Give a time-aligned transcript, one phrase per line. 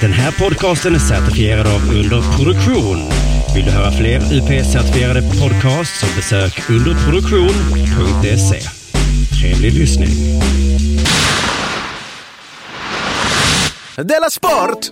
[0.00, 2.98] Den här podcasten är certifierad av Underproduktion.
[3.54, 8.60] Vill du höra fler UP-certifierade podcasts så besök underproduktion.se.
[9.40, 10.10] Trevlig lyssning.
[13.96, 14.90] Della Sport!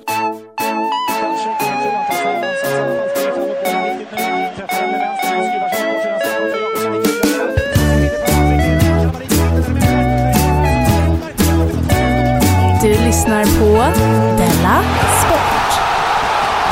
[12.82, 14.35] Du lyssnar på
[14.66, 15.73] Della Sport.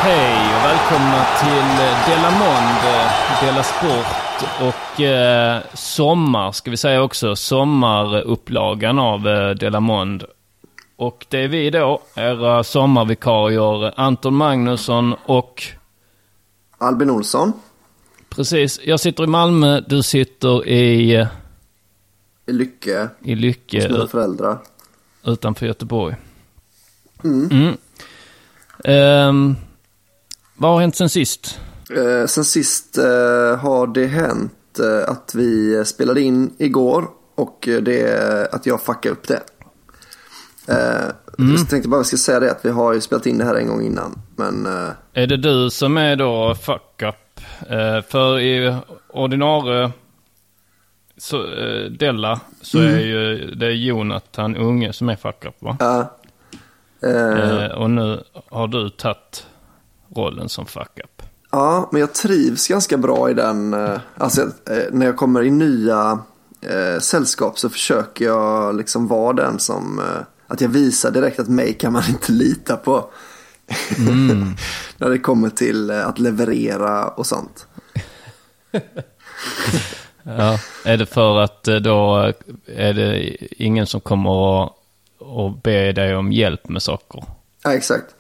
[0.03, 1.77] Hej och välkomna till
[2.07, 7.37] Della Monde, Della Sport och eh, sommar ska vi säga också.
[7.37, 10.27] Sommarupplagan av eh, Della Monde.
[10.97, 15.63] Och det är vi då, era sommarvikarier Anton Magnusson och
[16.79, 17.53] Albin Olsson.
[18.29, 21.27] precis, jag sitter i Malmö, du sitter i, eh,
[22.47, 23.09] I Lycke.
[23.23, 24.59] i Lycke Hos mina föräldrar.
[25.25, 26.17] utanför Göteborg.
[27.25, 27.77] Mm.
[28.85, 29.57] Ehm,
[30.57, 31.61] vad har hänt sen sist?
[31.97, 38.49] Eh, sen sist eh, har det hänt eh, att vi spelade in igår och det
[38.53, 39.43] att jag fuckade upp det.
[40.69, 43.45] Eh, Jag tänkte bara jag ska säga det att vi har ju spelat in det
[43.45, 44.19] här en gång innan.
[44.37, 44.67] Men
[45.13, 47.15] Är det du som är då fuck up?
[48.09, 48.77] För i
[49.09, 49.93] ordinarie
[51.17, 51.43] så,
[51.99, 55.77] Della så är ju det är Jonathan Unge som är fuck up va?
[55.81, 56.17] ja.
[57.05, 59.47] Eh, Eh, och nu har du tagit
[60.17, 61.23] rollen som fuck up.
[61.51, 63.75] Ja, men jag trivs ganska bra i den.
[63.75, 66.19] eh, Alltså eh, när jag kommer i nya
[66.61, 70.01] eh, sällskap så försöker jag liksom vara den som,
[70.47, 73.05] att jag visar direkt att mig kan man inte lita på.
[74.99, 77.67] när det kommer till att leverera och sånt.
[80.27, 80.59] Ja.
[80.85, 82.33] Är det för att då
[82.67, 84.73] är det ingen som kommer att,
[85.25, 87.25] att be dig om hjälp med saker?
[87.65, 88.15] Ja, exakt.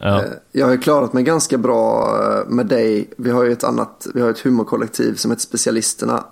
[0.00, 0.22] Ja.
[0.24, 3.10] Eh, Jag har ju klarat mig ganska bra eh, med dig.
[3.16, 6.24] Vi har ju ett annat, vi har ett humorkollektiv som heter Specialisterna.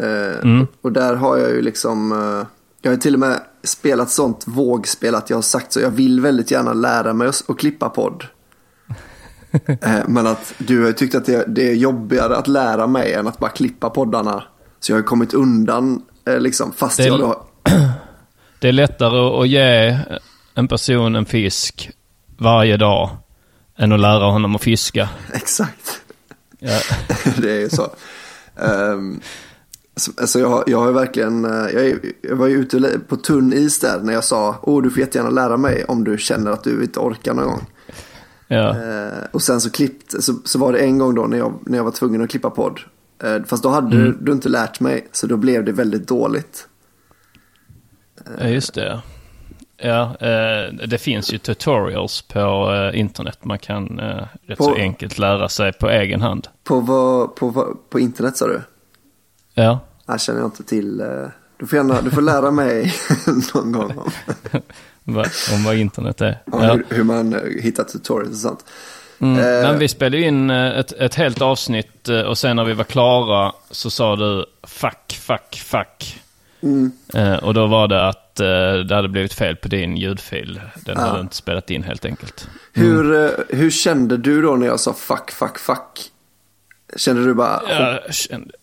[0.00, 2.12] Eh, Och där har jag ju liksom,
[2.82, 5.80] jag har till och med spelat sånt vågspel att jag har sagt så.
[5.80, 8.24] Jag vill väldigt gärna lära mig att klippa podd.
[10.06, 13.26] Men att du har ju tyckt att det, det är jobbigare att lära mig än
[13.26, 14.42] att bara klippa poddarna.
[14.80, 16.02] Så jag har ju kommit undan
[16.38, 17.42] liksom, fast Det jag då,
[18.62, 19.98] Det är lättare att ge
[20.54, 21.90] en person en fisk
[22.38, 23.10] varje dag
[23.76, 25.08] än att lära honom att fiska.
[25.32, 26.02] exakt.
[26.58, 26.78] Ja.
[27.36, 27.90] det är ju så.
[28.54, 29.20] Um,
[29.96, 33.78] så, alltså jag, jag har verkligen, eh, jag, jag var ju ute på tunn is
[33.78, 36.82] där när jag sa, åh du får jättegärna lära mig om du känner att du
[36.82, 37.66] inte orkar någon gång.
[38.48, 38.68] Ja.
[38.70, 41.78] Eh, och sen så klippt, så, så var det en gång då när jag, när
[41.78, 42.80] jag var tvungen att klippa podd.
[43.22, 46.68] Eh, fast då hade du, du inte lärt mig, så då blev det väldigt dåligt.
[48.40, 49.00] Ja, just det.
[49.76, 53.38] Ja, eh, det finns ju tutorials på eh, internet.
[53.44, 56.48] Man kan eh, rätt På- så enkelt lära sig på egen hand.
[56.64, 58.60] På, vad, på, vad, på internet sa du?
[59.54, 61.02] Ja, Jag känner jag inte till.
[61.56, 62.94] Du får, gärna, du får lära mig
[63.54, 64.10] någon gång om,
[65.54, 66.42] om vad internet är.
[66.52, 66.72] om Ja.
[66.72, 68.64] hur, hur man hittar tutorials och sånt.
[69.18, 69.38] Mm.
[69.38, 73.52] Eh, Men vi spelade in ett, ett helt avsnitt och sen när vi var klara
[73.70, 76.20] så sa du fuck, fuck, fuck.
[76.62, 76.92] Mm.
[77.14, 80.60] Eh, och då var det att eh, det hade blivit fel på din ljudfil.
[80.84, 82.48] Den hade inte spelat in helt enkelt.
[82.72, 86.10] Hur, eh, hur kände du då när jag sa fuck, fuck, fuck?
[86.96, 88.54] Kände du bara, Jag kände...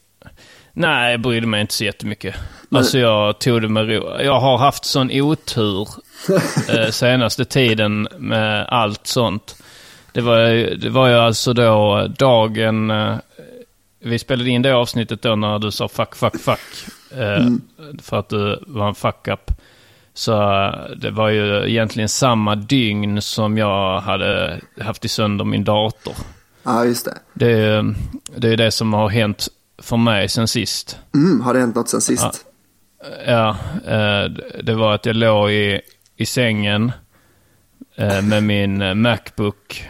[0.74, 2.36] Nej, jag brydde mig inte så jättemycket.
[2.72, 4.22] Alltså jag tog det med ro.
[4.22, 5.88] Jag har haft sån otur
[6.70, 9.56] eh, senaste tiden med allt sånt.
[10.14, 10.40] Det var,
[10.76, 12.92] det var ju alltså då dagen...
[14.02, 16.60] Vi spelade in det avsnittet då när du sa fuck, fuck, fuck.
[17.12, 17.48] Eh,
[18.02, 19.52] För att du var en fuck up.
[20.14, 25.64] Så eh, det var ju egentligen samma dygn som jag hade haft i sönder min
[25.64, 26.14] dator.
[26.64, 27.18] ja just det.
[27.34, 27.96] Det är,
[28.38, 29.48] det är det som har hänt
[29.82, 31.00] för mig sen sist.
[31.16, 32.46] Mm, har det hänt något sen sist?
[33.28, 33.50] Ja,
[33.86, 34.24] eh,
[34.64, 35.82] det var att jag låg i,
[36.18, 36.92] i sängen
[38.24, 39.84] med min Macbook.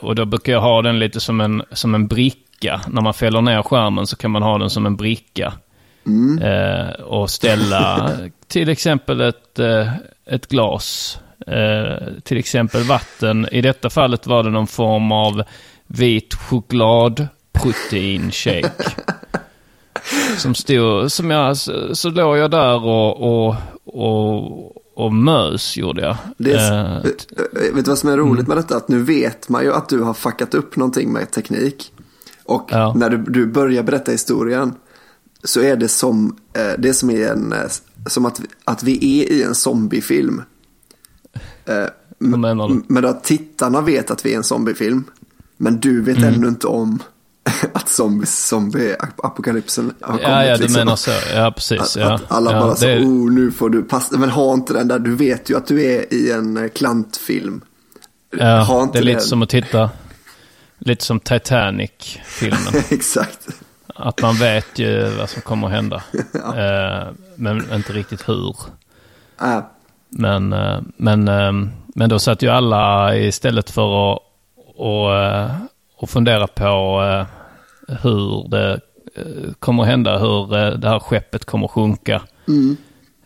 [0.00, 2.43] Och då brukar jag ha den lite som en, som en bricka.
[2.62, 5.52] När man fäller ner skärmen så kan man ha den som en bricka.
[6.42, 8.10] Eh, och ställa
[8.48, 9.88] till exempel ett, eh,
[10.26, 11.18] ett glas.
[11.46, 13.48] Eh, till exempel vatten.
[13.52, 15.42] I detta fallet var det någon form av
[15.86, 18.72] vit choklad proteinshake.
[20.38, 26.02] Som stod, som jag, så, så låg jag där och, och, och, och mös gjorde
[26.02, 26.16] jag.
[26.52, 27.26] Är, Eh, vet
[27.74, 28.76] vet du vad som är roligt med detta?
[28.76, 31.92] Att nu vet man ju att du har fuckat upp någonting med teknik.
[32.44, 32.92] Och Ja.
[32.96, 34.72] när du, du börjar berätta historien
[35.44, 37.58] så är det som, eh, det är som, i en, eh,
[38.06, 40.42] som att, att vi är i en zombiefilm.
[41.66, 41.84] Eh,
[42.68, 42.82] du?
[42.88, 45.04] Men att tittarna vet att vi är en zombiefilm.
[45.56, 46.34] Men du vet Mm.
[46.34, 47.02] ännu inte om
[47.72, 50.22] att zombie, zombie-apokalypsen har kommit.
[50.28, 50.78] Ja, ja, du liksom.
[50.80, 51.10] menar så.
[51.34, 51.80] Ja, precis.
[51.80, 52.14] Att, Ja.
[52.14, 54.18] att alla ja, bara så, det- oh nu får du passa.
[54.18, 57.60] Men ha inte den där, du vet ju att du är i en klantfilm.
[58.38, 59.26] ha Ja, inte det är lite den.
[59.26, 59.90] som att titta,
[60.84, 62.82] lite som Titanic-filmen.
[62.90, 63.48] Exakt.
[63.94, 66.02] att man vet ju vad som kommer att hända.
[66.56, 68.56] Eh, men inte riktigt hur.
[69.42, 69.58] Äh,
[70.08, 71.52] Men, eh, men, eh,
[71.94, 74.20] men då satt ju alla istället för att
[74.76, 75.50] och, eh,
[75.96, 77.00] och fundera på
[78.02, 78.80] hur det
[79.58, 82.22] kommer att hända, hur det här skeppet kommer att sjunka.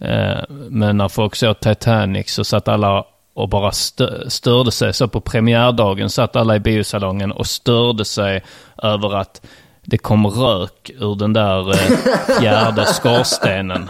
[0.00, 3.04] Eh, Men när folk såg Titanic så satt alla
[3.38, 4.92] och bara stö- störde sig.
[4.92, 8.42] Så på premiärdagen satt alla i biosalongen och störde sig
[8.82, 9.46] över att
[9.82, 11.76] det kom rök ur den där eh,
[12.40, 13.88] fjärde skorstenen.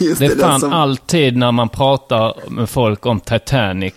[0.00, 3.94] just Det är fan som- alltid när man pratar med folk om Titanic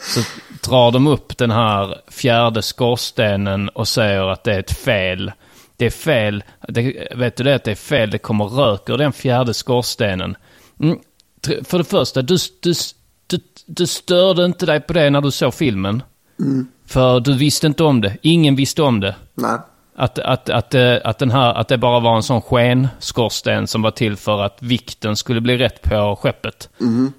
[0.00, 0.20] så
[0.68, 5.32] drar de upp den här fjärde skorstenen och säger att det är ett fel.
[5.76, 6.44] Det är fel.
[6.68, 8.10] Det, vet du det att det är fel?
[8.10, 10.36] Det kommer rök ur den fjärde skorstenen.
[10.80, 10.98] Mm.
[11.64, 12.74] För det första, du, du,
[13.28, 16.02] du, du störde inte dig på det när du såg filmen.
[16.86, 18.16] För du visste inte om det.
[18.22, 19.14] Ingen visste om det.
[19.34, 19.58] Nej.
[19.96, 23.82] Att, att, att, eh, att, den här, att det bara var en sån skenskorsten som
[23.82, 26.68] var till för att vikten skulle bli rätt på skeppet.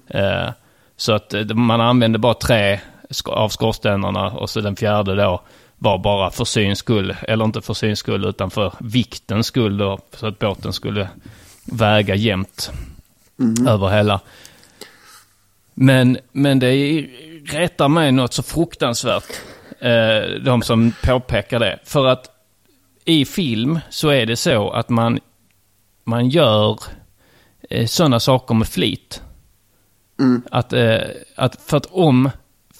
[0.06, 0.50] Eh,
[0.96, 2.80] så att eh, man använde bara tre
[3.24, 5.42] av skorstenarna och så den fjärde då
[5.78, 7.16] var bara för syns skull.
[7.22, 9.98] Eller inte för syns skull utan för viktens skull då.
[10.16, 11.08] Så att båten skulle
[11.64, 12.70] väga jämnt
[13.68, 14.20] över hela.
[15.74, 17.06] Men, men det
[17.44, 19.40] retar mig något så fruktansvärt.
[19.80, 21.78] Eh, de som påpekar det.
[21.84, 22.30] För att
[23.04, 25.20] i film så är det så att man,
[26.04, 26.78] man gör
[27.70, 29.22] eh, sådana saker med flit.
[30.50, 30.98] Att, eh,
[31.36, 32.30] att för att om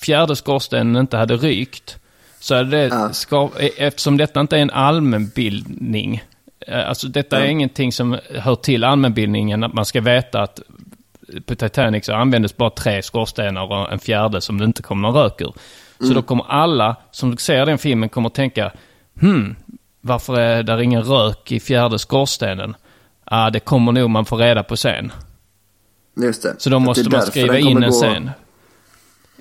[0.00, 1.98] fjärde skorstenen inte hade rykt
[2.40, 3.12] så hade det, Ja.
[3.12, 6.22] ska, eftersom detta inte är en allmänbildning,
[6.66, 7.50] eh, alltså detta är Ja.
[7.50, 10.60] ingenting som hör till allmänbildningen, att man ska veta att
[11.46, 15.14] på Titanic så användes bara tre skorstenar och en fjärde som det inte kom någon
[15.14, 15.52] rök ur.
[16.06, 18.72] Så då kommer alla som ser den filmen kommer att tänka,
[19.20, 19.56] hmm,
[20.00, 22.76] varför är där ingen rök i fjärde skorstenen?
[23.24, 25.12] Ah, det kommer nog man få reda på sen.
[26.22, 26.54] Just det.
[26.58, 28.30] Så då måste man skriva in en gå- scen.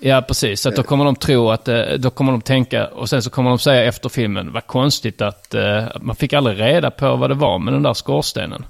[0.02, 0.62] Ja, precis.
[0.62, 3.50] Så då kommer de tro att, eh, då kommer de tänka, och sen så kommer
[3.50, 7.34] de säga efter filmen, vad konstigt att eh, man fick aldrig reda på vad det
[7.36, 8.66] var med den där skorstenen.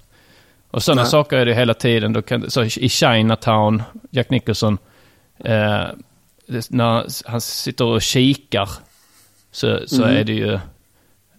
[0.71, 1.11] Och sådana Nej.
[1.11, 2.13] saker är det hela tiden.
[2.13, 4.77] Då kan, så I Chinatown, Jack Nicholson,
[5.37, 5.83] eh,
[6.69, 8.69] när han sitter och kikar,
[9.51, 10.17] så, så Mm.
[10.17, 10.59] är det ju,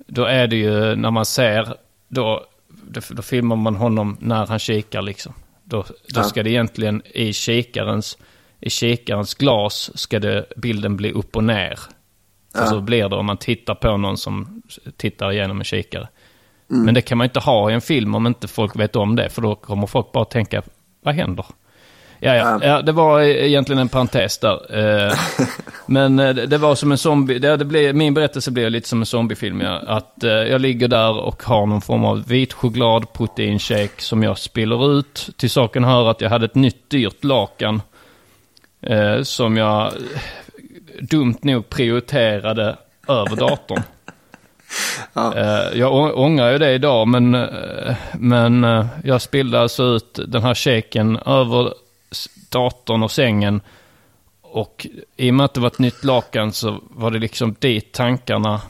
[0.07, 1.75] då är det ju när man ser,
[2.09, 2.47] då,
[3.11, 5.35] då, filmar man honom när han kikar liksom.
[5.65, 6.23] Då, då Ja.
[6.23, 8.19] ska det egentligen i kikarens,
[8.61, 11.79] i kikarens glas ska det, bilden bli upp och ner.
[12.55, 12.67] Ja.
[12.67, 14.63] så blir det om man tittar på någon som
[14.97, 16.09] tittar igenom en kikare.
[16.71, 16.85] Mm.
[16.85, 19.29] Men det kan man inte ha i en film om inte folk vet om det.
[19.29, 20.63] För då kommer folk bara tänka,
[21.03, 21.47] vad händer?
[22.23, 22.83] Ja, ja, Ja.
[22.83, 24.79] det var egentligen en parentes där.
[25.09, 25.13] Eh,
[25.87, 29.07] Men eh, det var som en zombie, det, blev, min berättelse blev lite som en
[29.07, 29.61] zombiefilm.
[29.61, 29.83] Ja.
[29.87, 34.39] Att eh, jag ligger där och har någon form av vit choklad proteinshake som jag
[34.39, 35.29] spiller ut.
[35.37, 37.83] Till saken hör att jag hade ett nytt dyrt lakan.
[38.83, 39.93] Eh, som jag eh,
[41.01, 42.77] dumt nog prioriterade
[43.09, 43.83] över datorn.
[45.13, 45.37] Ja.
[45.37, 50.43] Eh, jag ångrar ju det idag, men, eh, men eh, jag spillde alltså ut den
[50.43, 51.75] här shaken över
[52.51, 53.61] datorn och sängen.
[54.43, 54.87] Och
[55.17, 58.61] i och med att det var ett nytt lakan så var det liksom dit tankarna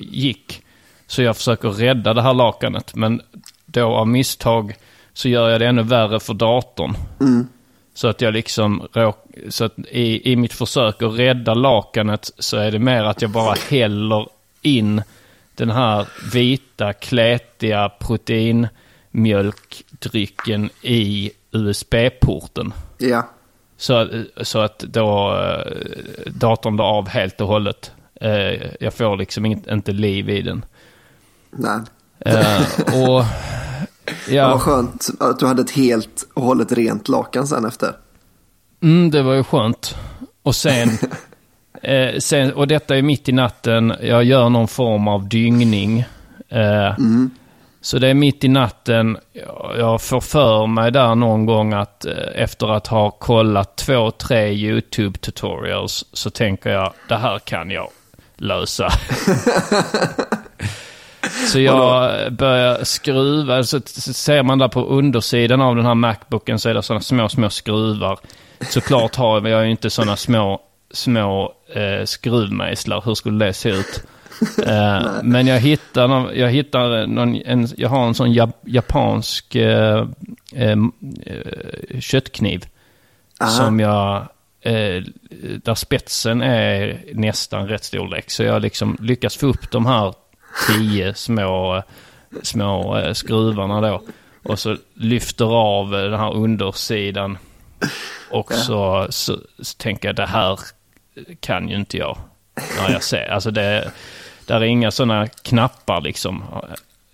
[0.00, 0.62] gick.
[1.06, 3.20] Så jag försöker rädda det här lakanet, men
[3.66, 4.74] då av misstag
[5.12, 6.96] så gör jag det ännu värre för datorn.
[7.94, 8.88] Så att jag liksom
[9.48, 13.30] så att i, i mitt försök att rädda lakanet så är det mer att jag
[13.30, 14.26] bara häller
[14.62, 15.02] in
[15.54, 22.72] den här vita, klätiga proteinmjölkdrycken i USB-porten.
[22.98, 23.28] Ja.
[23.76, 24.08] Så,
[24.42, 25.72] så att då eh,
[26.32, 27.92] datorn blir av helt och hållet.
[28.20, 30.64] Eh, jag får liksom inget, inte liv i den.
[31.50, 31.80] Nej.
[32.18, 32.60] Eh,
[33.08, 33.24] och
[34.26, 37.92] Det ja, var skönt att du hade ett helt och hållet rent lakan sen efter.
[38.82, 39.96] mm, det var ju skönt.
[40.42, 40.88] Och sen,
[41.82, 46.04] eh, sen, och detta är mitt i natten, jag gör någon form av dyngning.
[46.48, 46.94] Eh,
[47.82, 52.04] Så det är mitt i natten, jag, jag får för mig där någon gång att
[52.04, 57.88] eh, efter att ha kollat två, tre YouTube-tutorials så tänker jag, det här kan jag
[58.36, 58.88] lösa.
[61.52, 63.80] Så jag börjar skruva, så
[64.14, 67.50] ser man där på undersidan av den här Macbooken så är det sådana små, små
[67.50, 68.18] skruvar.
[68.60, 70.60] Såklart har jag ju inte sådana små,
[70.90, 73.02] små eh, skruvmejslar.
[73.04, 74.02] Hur skulle det se ut?
[74.66, 79.54] Eh, men jag hittar, någon, jag hittar någon, en, jag har en sån jap, japansk
[79.54, 80.06] eh,
[80.54, 80.76] eh,
[82.00, 82.64] köttkniv.
[83.40, 83.50] Aha.
[83.50, 84.16] Som jag,
[84.60, 85.02] eh,
[85.62, 88.30] där spetsen är nästan rätt storlek.
[88.30, 90.14] Så jag liksom lyckas få upp de här
[90.66, 91.82] tio små,
[92.42, 94.02] små eh, skruvarna då.
[94.42, 97.38] Och så lyfter av eh, den här undersidan.
[98.30, 100.60] Och så, så, så tänker jag det här
[101.40, 102.18] kan ju inte jag.
[102.76, 103.28] När jag ser.
[103.28, 103.90] Alltså det,
[104.46, 106.44] där är inga sådana knappar liksom.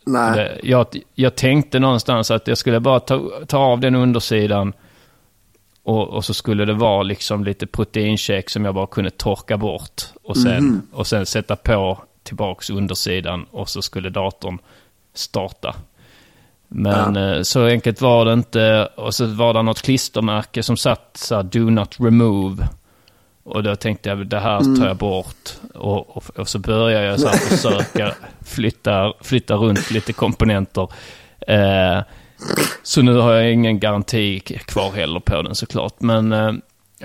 [0.06, 0.36] Nej.
[0.36, 4.72] Det, jag, jag tänkte någonstans att jag skulle bara ta, ta av den undersidan.
[5.82, 10.02] Och, och så skulle det vara liksom lite proteinshake som jag bara kunde torka bort.
[10.22, 14.58] Och sen, och sen sätta på tillbaks undersidan och så skulle datorn
[15.14, 15.74] starta.
[16.68, 18.88] Men eh, så enkelt var det inte.
[18.96, 22.68] Och så var det något klistermärke som satt så här, do not remove.
[23.46, 25.50] Och då tänkte jag det här tar jag bort.
[25.74, 30.88] Och, och, och så började jag så här försöka flytta, flytta runt lite komponenter.
[31.46, 32.02] Eh,
[32.82, 35.94] så nu har jag ingen garanti kvar heller på den såklart.
[35.98, 36.52] Men, eh,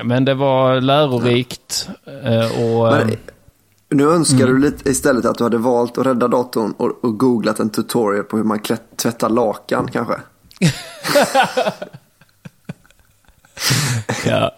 [0.04, 1.90] men det var lärorikt.
[2.24, 3.16] Eh, och, Men, eh,
[3.90, 4.54] nu önskar Mm.
[4.54, 8.24] du lite istället att du hade valt att rädda datorn och, och googlat en tutorial
[8.24, 10.16] på hur man klätt, tvättar lakan kanske.
[14.26, 14.52] ja,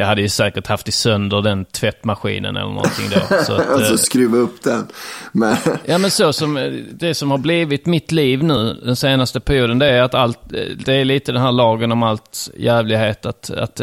[0.00, 3.36] jag hade ju säkert haft i sönder den tvättmaskinen eller någonting då.
[3.44, 4.86] Så att, Alltså eh, skruva upp den.
[5.32, 9.40] Men, Ja men så som eh, det som har blivit mitt liv nu den senaste
[9.40, 13.26] perioden det är att allt, eh, det är lite den här lagen om allt jävlighet
[13.26, 13.80] att, att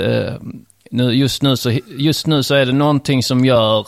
[0.91, 3.87] nu, just, nu så, just nu så är det någonting som gör,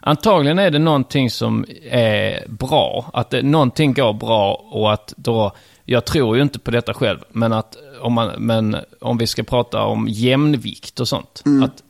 [0.00, 5.52] antagligen är det någonting som är bra, att det, någonting går bra och att då,
[5.84, 9.42] jag tror ju inte på detta själv, men att om, man, men om vi ska
[9.42, 11.82] prata om jämnvikt och sånt, att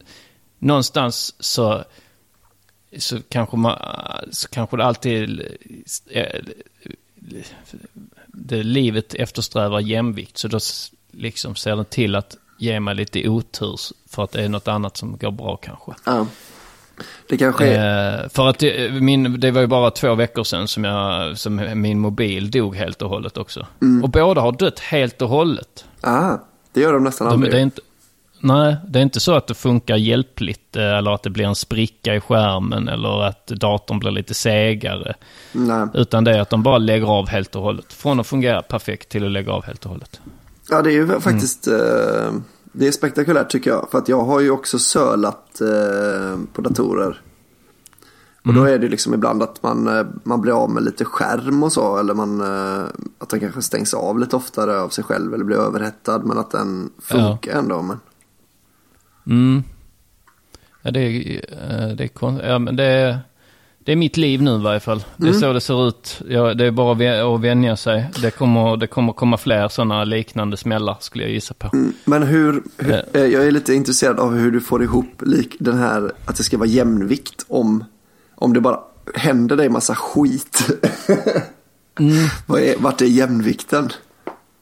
[0.59, 1.85] någonstans så
[2.99, 3.79] så kanske, man,
[4.31, 5.43] så kanske det alltid
[8.27, 10.39] det livet eftersträvar jämvikt.
[10.39, 10.59] Så då
[11.11, 14.97] liksom ser den till att ge mig lite otur för att det är något annat
[14.97, 15.93] som går bra kanske.
[16.05, 16.27] ja.
[17.29, 18.23] Det kanske är...
[18.23, 21.81] Eh, för att det, min, det var ju bara två veckor sedan som, jag, som
[21.81, 23.67] min mobil dog helt och hållet också.
[24.03, 25.85] Och båda har dött helt och hållet.
[26.03, 26.37] Ah,
[26.73, 27.53] det gör de nästan De, aldrig.
[27.53, 27.81] det är inte,
[28.41, 31.55] nej, det är inte så att det funkar hjälpligt eh, eller att det blir en
[31.55, 35.15] spricka i skärmen eller att datorn blir lite segare.
[35.53, 35.87] Nej.
[35.95, 37.93] Utan det är att de bara lägger av helt och hållet.
[37.93, 40.21] Från att fungera perfekt till att lägga av helt och hållet.
[40.71, 42.33] Ja, det är ju faktiskt eh,
[42.73, 43.89] det är spektakulärt tycker jag.
[43.91, 47.21] För att jag har ju också sölat eh, på datorer.
[48.47, 51.63] Och då är det liksom ibland att man, eh, man blir av med lite skärm
[51.63, 51.99] och så.
[51.99, 52.85] Eller man, eh,
[53.19, 55.35] att den kanske stängs av lite oftare av sig själv.
[55.35, 56.19] Eller blir överhettad.
[56.19, 57.83] Men att den funkar ändå.
[57.83, 58.01] Men,
[59.27, 59.63] Mm.
[60.83, 61.37] Ja, det är,
[61.91, 63.19] eh, det är, ja, men det är,
[63.79, 65.05] det är mitt liv nu i varje fall.
[65.17, 66.23] Det är så det ser ut.
[66.29, 68.11] Ja, det är bara att vä- att vänja sig.
[68.23, 71.71] Det kommer, det kommer komma fler sådana liknande smällar skulle jag gissa på.
[71.73, 75.79] Mm, men hur, hur jag är lite intresserad av hur du får ihop lik, den
[75.79, 77.45] här att det ska vara jämvikt.
[77.49, 77.85] Om,
[78.43, 78.81] om det bara
[79.15, 80.69] händer dig massa skit.
[82.47, 83.91] Vad är, vart är jämvikten?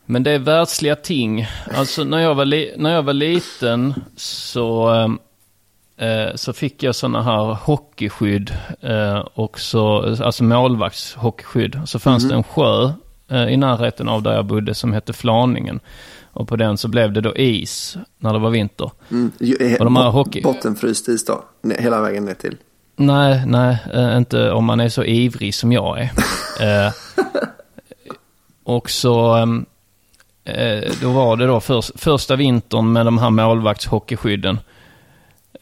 [0.07, 1.47] Men det är världsliga ting.
[1.75, 4.91] Alltså när jag var, li- när jag var liten så,
[5.97, 8.53] eh, så fick jag sådana här hockeyskydd.
[8.81, 11.81] Eh, och så, alltså målvaktshockeyskydd.
[11.87, 12.91] Så fanns det en sjö
[13.31, 15.81] eh, i närheten av där jag bodde som hette Flaningen.
[16.33, 18.91] Och på den så blev det då is när det var vinter.
[19.11, 19.33] Mm,
[19.79, 21.45] Och de här hockey- Bottenfryst is då?
[21.79, 22.57] Hela vägen ner till.
[23.00, 26.11] Nej, nej, eh, inte om man är så ivrig som jag är.
[26.61, 26.92] Eh,
[28.64, 29.66] och så, ehm,
[30.45, 34.59] eh, då var det då för, första vintern med de här målvaktshockeykskydden.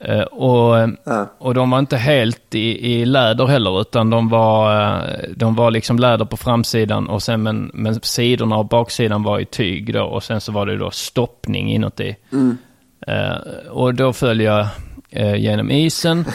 [0.01, 1.27] Eh, och, Ja.
[1.39, 5.01] och de var inte helt i, i läder heller, utan de var, eh,
[5.37, 9.45] de var liksom läder på framsidan och sen men, men sidorna och baksidan var i
[9.45, 10.03] tyg då.
[10.05, 12.17] Och sen så var det då stoppning inuti.
[13.07, 13.37] Eh,
[13.71, 14.67] och då föll jag
[15.37, 16.25] genom isen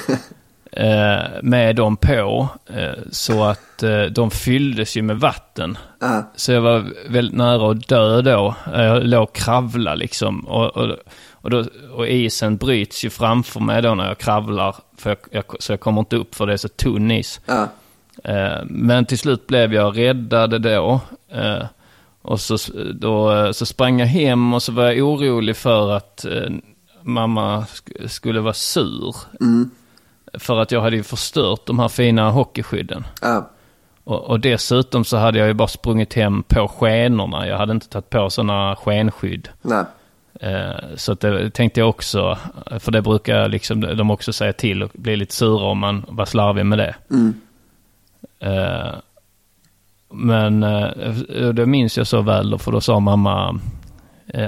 [1.41, 2.47] med dem på.
[2.69, 5.77] Eh, så att eh, de fylldes ju med vatten.
[6.01, 6.31] Ja.
[6.35, 8.55] Så jag var väldigt nära att dö då.
[8.73, 10.39] Eh, Jag låg och kravlade liksom.
[10.47, 10.95] Och, och,
[11.31, 14.75] och, då, och isen bryts ju framför mig då när jag kravlar.
[14.97, 17.41] För jag, jag, så jag kommer inte upp för det är så tunn is.
[18.23, 20.99] Eh, Men till slut blev jag räddad då.
[21.31, 21.65] Eh,
[22.21, 22.57] Och så,
[22.93, 26.49] då, så sprang jag hem och så var jag orolig för att eh,
[27.01, 29.15] mamma sk- skulle vara sur.
[29.41, 29.69] Mm.
[30.39, 33.05] För att jag hade ju förstört de här fina hockeyskydden.
[33.21, 33.49] Ja.
[34.03, 37.47] Och, och dessutom så hade jag ju bara sprungit hem på skenorna.
[37.47, 39.49] Jag hade inte tagit på sådana skenskydd.
[39.61, 39.83] Nej.
[40.39, 42.37] Eh, så det tänkte jag också,
[42.79, 46.25] för det brukar liksom de också säga till och bli lite sura om man var
[46.25, 46.95] slarvig med det.
[47.11, 47.33] Mm.
[48.39, 48.91] Eh,
[50.13, 53.59] men eh, det minns jag så väl för då sa mamma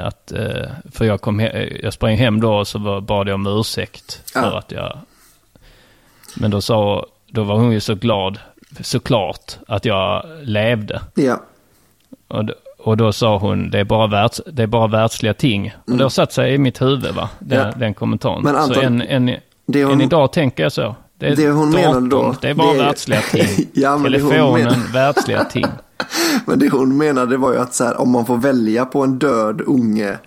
[0.04, 0.32] att,
[0.92, 4.32] för jag, kom he- jag sprang hem då och så var- bad jag om ursäkt
[4.34, 4.58] för Ja.
[4.58, 4.98] att jag...
[6.36, 8.39] Men då sa, då var hon ju så glad,
[8.82, 11.01] såklart, att jag levde.
[11.15, 11.42] Ja.
[12.27, 12.44] Och,
[12.80, 15.74] och då sa hon, det är bara, världs, det är bara världsliga ting.
[15.88, 17.30] Och det har satt sig i mitt huvud, va?
[17.39, 17.72] Den, Mm.
[17.74, 17.80] Ja.
[17.80, 18.44] den kommentaren.
[18.44, 20.96] Men så Anton, än, än, än hon- idag tänker jag så.
[21.18, 23.68] Det, är Det hon menade då, Det är bara det är- världsliga ting.
[23.74, 25.65] Ja, men Telefonen, menar- världsliga ting.
[26.46, 29.20] Men det hon menade var ju att så här, om man får välja på en
[29.20, 30.18] död unge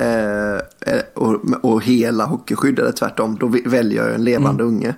[0.00, 0.54] eh,
[0.94, 4.94] eh, och, och hela hockeyskydd eller tvärtom, då väljer jag en levande unge.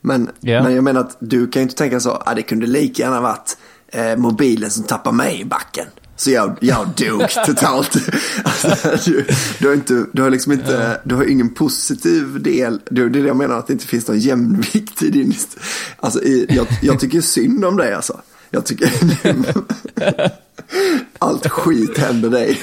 [0.00, 0.30] Men.
[0.40, 0.62] Ja.
[0.62, 3.20] men jag menar att du kan ju inte tänka så, ah, det kunde lika gärna
[3.20, 3.56] varit
[3.92, 5.86] eh, mobilen som tappar mig i backen.
[6.16, 7.96] Så jag, jag dog totalt.
[8.44, 9.26] alltså, du,
[9.58, 12.80] du har inte, du har liksom inte, du har ingen positiv del.
[12.90, 15.34] Du, det är det jag menar, att det inte finns någon jämvikt i din,
[15.96, 18.20] alltså i, jag, jag tycker synd om dig alltså.
[18.50, 18.90] Jag tycker,
[21.18, 22.62] allt skit händer dig.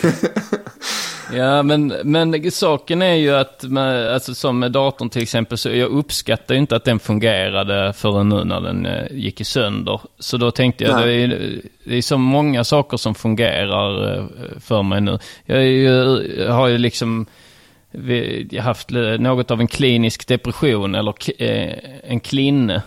[1.33, 5.69] Ja, men, men saken är ju att, med, alltså som med datorn till exempel, så
[5.69, 10.01] jag uppskattar ju inte att den fungerade förrän nu när den eh, gick sönder.
[10.19, 14.25] Så då tänkte jag, det är, det är så många saker som fungerar eh,
[14.59, 15.19] för mig nu.
[15.45, 15.87] Jag, ju,
[16.37, 17.25] jag har ju liksom
[17.91, 18.89] vi, haft
[19.19, 22.81] något av en klinisk depression, eller eh, en klinne.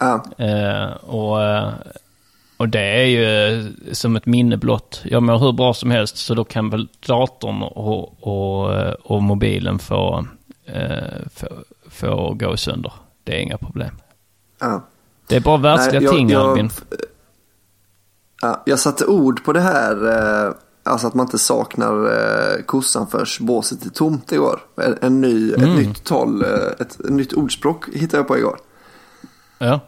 [0.00, 1.72] ja, Eh, och, eh,
[2.58, 3.24] och det är ju
[3.58, 5.00] eh, som ett minne blott.
[5.04, 9.22] Jag mår hur bra som helst så då kan väl datorn och, och, eh, och
[9.22, 10.26] mobilen få,
[10.66, 11.46] eh, få,
[11.90, 12.92] få gå sönder.
[13.24, 13.94] Det är inga problem.
[14.60, 14.84] ja.
[15.26, 16.70] Det är bara världsliga Nej, jag- ting jag- Albin.
[18.42, 20.06] Ja, jag satte ord på det här,
[20.46, 24.60] eh, alltså att man inte saknar eh, kossan förrän båset är tomt igår.
[24.82, 25.70] En, en ny, Mm.
[25.70, 26.48] Ett nytt tal, eh,
[26.80, 28.58] ett, ett nytt ordspråk hittade jag på igår.
[29.58, 29.80] Ja.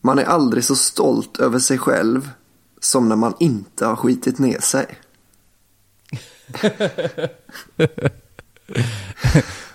[0.00, 2.30] Man är aldrig så stolt över sig själv
[2.80, 4.86] som när man inte har skitit ner sig.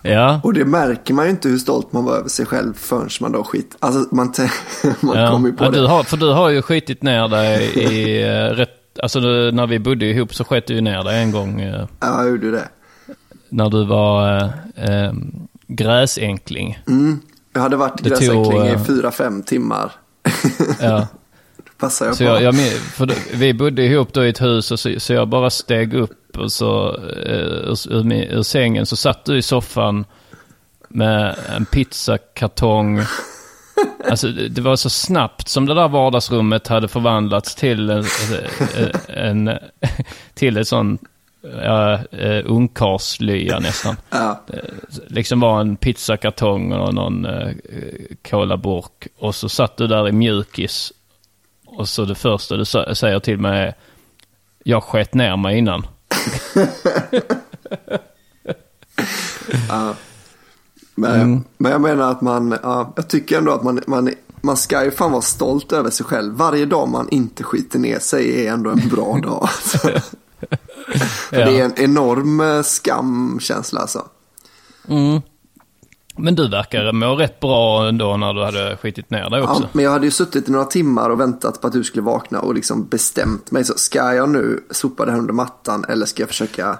[0.06, 0.42] Ja.
[0.44, 3.32] Och det märker man ju inte hur stolt man var över sig själv förrän man
[3.32, 3.76] då skit.
[3.80, 4.34] Alltså man,
[5.00, 5.32] man ja.
[5.32, 5.80] kommer ju på ja det.
[5.80, 8.70] du har, för du har ju skitit ner dig i eh, rätt...
[9.04, 11.62] Alltså när vi bodde ihop så sket du ju ner dig en gång.
[11.62, 12.68] eh, Ja, jag gjorde det.
[13.50, 14.38] när du var
[14.76, 15.14] eh, eh,
[15.68, 16.80] gräsänkling.
[16.88, 17.20] Mm.
[17.54, 19.92] Jag hade varit Det tog, gräsänkling i fyra, fem timmar.
[20.82, 21.08] Ja.
[21.80, 22.30] Passar jag Så på.
[22.30, 25.50] jag, jag, för vi bodde ihop då i ett hus och så, så jag bara
[25.50, 30.06] steg upp och så eh, ur, ur, min- ur sängen så satt du i soffan
[30.88, 33.02] med en pizzakartong.
[34.10, 38.06] Alltså det var så snabbt som det där vardagsrummet hade förvandlats till en,
[39.16, 39.58] en, en
[40.34, 40.98] till en sån
[41.64, 43.96] ja, eh, ungkarlslya nästan.
[44.10, 44.44] Ja.
[45.08, 47.52] liksom var en pizzakartong och någon eh,
[48.30, 49.08] colaburk.
[49.18, 50.92] Och så satt du där i mjukis.
[51.66, 53.74] Och så det första du säger till mig är
[54.64, 55.88] jag sket ner mig innan.
[60.96, 61.44] Men, Mm.
[61.58, 64.92] men jag menar att man, ja, jag tycker ändå att man, man, man ska ju
[64.92, 66.34] fan vara stolt över sig själv.
[66.34, 69.50] Varje dag man inte skiter ner sig är ändå en bra dag.
[71.30, 71.46] För Ja.
[71.46, 74.06] det är en enorm eh, skamkänsla alltså.
[74.88, 75.22] Mm.
[76.18, 79.64] Men du verkar må rätt bra ändå när du hade skitit ner dig också.
[79.64, 82.04] Ja, men jag hade ju suttit i några timmar och väntat på att du skulle
[82.04, 83.64] vakna och liksom bestämt mig.
[83.64, 86.78] Så ska jag nu sopa det här under mattan eller ska jag försöka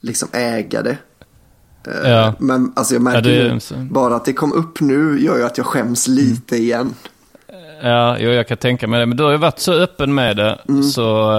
[0.00, 0.98] liksom äga det?
[1.86, 2.34] Eh, Ja.
[2.38, 5.58] Men alltså jag märker Ja, det bara att det kom upp nu gör ju att
[5.58, 6.94] jag skäms lite igen.
[7.82, 9.06] Ja, jo, jag kan tänka mig det.
[9.06, 10.58] Men du har ju varit så öppen med det
[10.92, 11.32] så,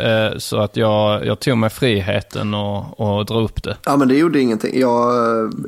[0.00, 3.76] eh, så att jag, jag tog mig friheten och, och dra upp det.
[3.84, 4.80] Ja men det gjorde ingenting.
[4.80, 5.12] Jag,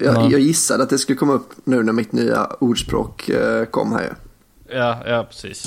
[0.01, 0.29] jag, Ja.
[0.31, 4.13] jag gissade att det skulle komma upp nu när mitt nya ordspråk eh, kom här.
[4.73, 5.65] Ja, ja precis.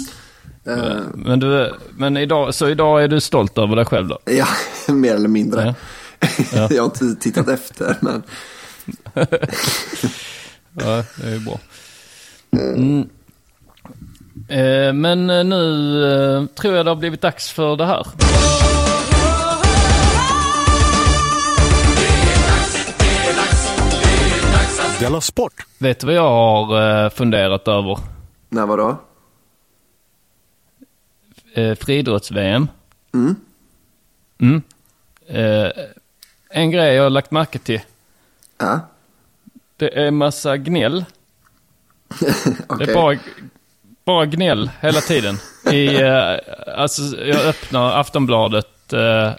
[0.66, 0.78] Eh,
[1.14, 4.20] Men, du, men idag, så idag är du stolt över dig själv då?
[4.26, 4.48] Ja,
[4.94, 5.64] mer eller mindre.
[5.66, 5.74] Ja.
[6.54, 6.68] Ja.
[6.72, 8.24] jag har inte tittat efter men
[10.74, 11.60] Ja, det är ju bra.
[12.52, 13.10] Mm.
[14.50, 18.06] Eh, men eh, nu eh, tror jag det har blivit dags för det här.
[25.00, 25.66] Della Sport!
[25.78, 27.98] Vet du vad jag har funderat över?
[28.50, 28.98] när var då?
[31.62, 32.68] Eh, Friidrotts-VM.
[33.14, 33.36] Mm.
[34.40, 34.62] Mm.
[36.50, 37.82] En grej jag har lagt märke till.
[38.58, 38.80] Ja,
[39.78, 41.06] Det är massa gnäll.
[42.10, 42.34] okej.
[42.86, 43.18] Det är bara,
[44.10, 45.38] bara gnäll hela tiden.
[45.72, 46.36] i, eh,
[46.78, 49.32] alltså, jag öppnar Aftonbladet eh,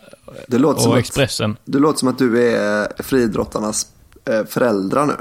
[0.47, 1.57] Det låter, som och att, Expressen.
[1.65, 3.87] det låter som att du är friidrottarnas
[4.25, 5.17] eh, föräldrar nu.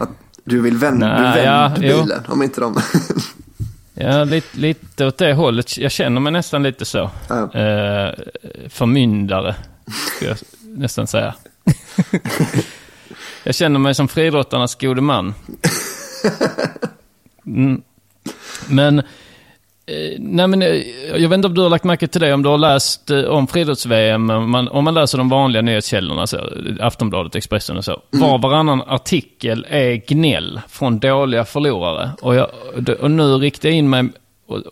[0.00, 0.08] Att
[0.44, 2.02] du vill vända, Nej, du vänder ja, jo.
[2.02, 2.80] bilen om inte de...
[3.94, 5.78] Ja, lite, lite åt det hållet.
[5.78, 7.10] Jag känner mig nästan lite så.
[7.28, 7.54] Ja.
[7.54, 8.14] Eh,
[8.68, 9.56] förmyndare,
[10.16, 11.34] skulle jag nästan säga.
[13.44, 15.34] jag känner mig som friidrottarnas gode man.
[17.46, 17.82] Mm.
[18.68, 19.04] Men, eh,
[20.18, 20.68] nej men, eh,
[21.16, 23.24] jag vet inte om du har lagt märke till det, om du har läst eh,
[23.24, 26.38] om friidrotts-VM, om man, om man läser de vanliga nyhetskällorna, så,
[26.80, 28.02] Aftonbladet, Expressen och så.
[28.10, 32.10] Var varannan artikel är gnäll från dåliga förlorare.
[32.22, 32.50] Och, jag,
[33.00, 34.08] och nu riktar jag in mig
[34.46, 34.62] och,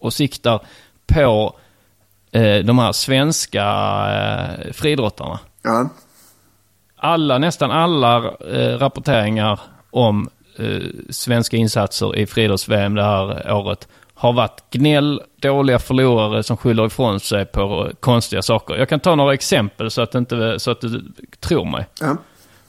[0.00, 0.60] och siktar
[1.06, 1.56] på
[2.32, 3.64] eh, de här svenska
[4.12, 5.88] eh, friidrottarna Ja.
[6.96, 8.16] alla, nästan alla
[8.52, 15.78] eh, rapporteringar om eh, svenska insatser i friidrotts-VM det här året har varit gnäll, dåliga
[15.78, 18.74] förlorare som skyller ifrån sig på konstiga saker.
[18.74, 21.02] Jag kan ta några exempel så att, det inte, så att du
[21.40, 21.86] tror mig.
[22.00, 22.16] Ja.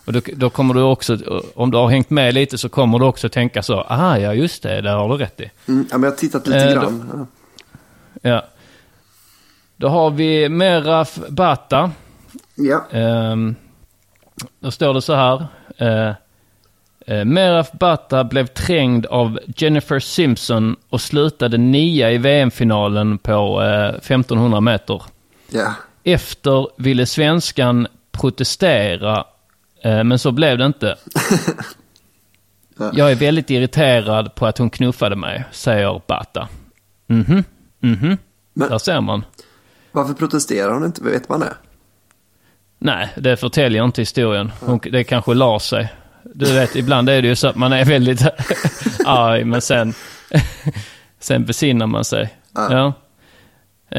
[0.05, 1.17] Och då, då kommer du också,
[1.55, 4.63] om du har hängt med lite så kommer du också tänka så, aha ja just
[4.63, 5.51] det, där har du rätt i.
[5.67, 7.27] Mm, ja, men jag har tittat lite Eh, då- grann.
[8.21, 8.29] Ja.
[8.29, 8.45] Ja.
[9.77, 11.91] Då har vi Meraf Bata.
[12.55, 12.85] Ja.
[12.91, 13.55] Ehm,
[14.59, 15.47] då står det så här.
[15.77, 16.13] Eh, eh,
[17.07, 24.61] Meraf Bata blev trängd av Jennifer Simpson och slutade nia i VM-finalen på eh, 1500
[24.61, 25.01] meter.
[25.51, 25.73] ja.
[26.07, 29.23] Efter ville svenskan protestera,
[29.83, 30.95] eh, men så blev det inte.
[32.77, 32.91] Ja.
[32.93, 36.47] Jag är väldigt irriterad på att hon knuffade mig, säger Bata.
[37.07, 37.43] Mhm,
[37.79, 38.17] mhm.
[38.53, 39.23] Där ser man.
[39.91, 41.03] Varför protesterar hon inte?
[41.03, 41.53] Vet man det?
[42.79, 44.51] Nej, det förtäljer inte historien.
[44.59, 45.93] Hon, det kanske la sig.
[46.33, 48.21] Du vet, ibland är det ju så att man är väldigt
[49.05, 49.93] arg, men sen,
[51.19, 52.33] sen besinnar man sig.
[52.53, 52.67] Ja.
[52.71, 52.93] Ja.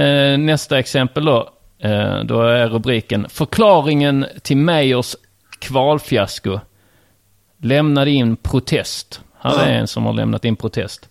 [0.00, 1.50] Eh, nästa exempel då.
[1.78, 5.16] Eh, då är rubriken Förklaringen till Meyers
[5.58, 6.60] kvalfiasko.
[7.62, 9.20] Lämnade in protest.
[9.40, 11.08] Här är en som har lämnat in protest.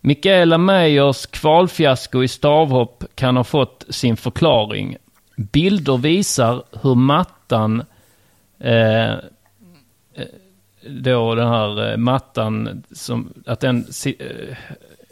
[0.00, 4.96] Mikaela Meyers kvalfiasko i stavhopp kan ha fått sin förklaring.
[5.36, 7.84] Bilder visar hur mattan,
[8.60, 9.14] eh,
[10.86, 14.56] då den här eh, mattan, som, att den, eh,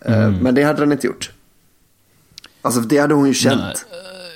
[0.00, 1.30] Eh, Men det hade den inte gjort.
[2.62, 3.86] Alltså det hade hon ju känt.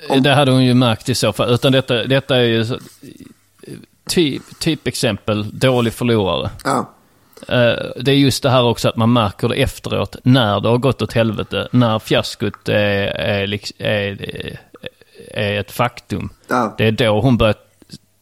[0.09, 0.21] Nej.
[0.21, 1.53] Det hade hon ju märkt i så fall.
[1.53, 2.65] Utan detta, detta är ju
[4.09, 6.49] typ, typexempel dålig förlorare.
[6.63, 6.89] Ja,
[8.01, 11.01] det är just det här också att man märker det efteråt när det har gått
[11.01, 11.67] åt helvete.
[11.71, 12.75] När fiaskot är,
[13.07, 14.27] är, liks- är,
[15.33, 16.29] är ett faktum.
[16.47, 16.75] ja.
[16.77, 17.55] Det är då hon börjar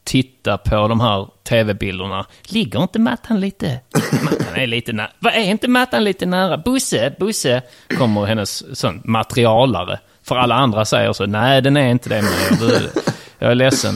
[0.07, 2.25] titta på de här tv-bilderna.
[2.47, 3.79] Ligger inte mattan lite...
[4.23, 5.09] Mattan är lite nära.
[5.19, 6.57] Vad är inte mattan lite nära?
[6.57, 7.61] Busse, Busse.
[7.97, 9.99] Kommer hennes sån materialare.
[10.23, 11.25] För alla andra säger så.
[11.25, 12.21] Nej, den är inte det.
[12.21, 12.89] Men du,
[13.39, 13.95] jag är ledsen.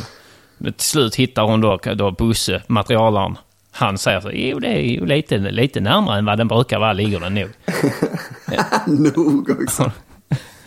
[0.57, 3.37] Men till slut hittar hon då, då Busse, materialaren.
[3.71, 4.31] Han säger så.
[4.33, 6.93] Jo, det är ju lite, lite närmare än vad den brukar vara.
[6.93, 7.49] Ligger den nog.
[9.13, 9.91] nog också.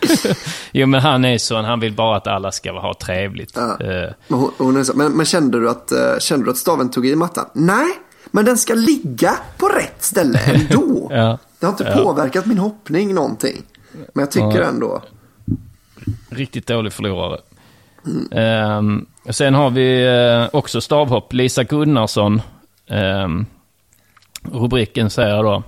[0.71, 1.61] Jo, men han är så.
[1.61, 3.51] Han vill bara att alla ska ha trevligt.
[3.55, 3.77] Ja.
[3.81, 6.57] Eh, Men, hon, hon är så, men, men kände, du att, eh, kände du att
[6.57, 7.45] staven tog i mattan?
[7.53, 7.87] Nej,
[8.31, 11.07] men den ska ligga på rätt ställe ändå.
[11.15, 11.37] Ja.
[11.59, 12.03] Det har inte Ja.
[12.03, 13.61] påverkat min hoppning någonting.
[14.13, 14.63] Men jag tycker Ja.
[14.63, 15.01] ändå.
[16.29, 17.39] Riktigt dålig förlorare.
[18.31, 21.33] Ehm, sen har vi eh, också stavhopp.
[21.33, 22.41] Lisa Gunnarsson.
[22.89, 23.45] ehm,
[24.53, 25.63] rubriken säger då.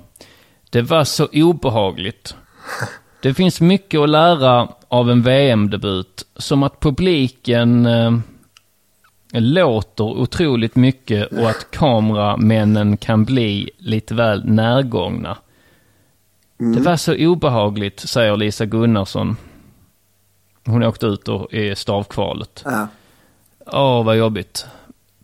[0.69, 2.35] Det var så obehagligt.
[3.21, 6.25] Det finns mycket att lära av en VM-debut.
[6.35, 8.11] Som att publiken eh,
[9.33, 15.37] låter otroligt mycket och att kameramännen kan bli lite väl närgångna.
[16.57, 19.37] Det var så obehagligt, säger Lisa Gunnarsson.
[20.65, 22.61] Hon åkte ut och i stavkvalet.
[22.65, 22.87] Ja.
[23.65, 24.65] Åh, vad jobbigt.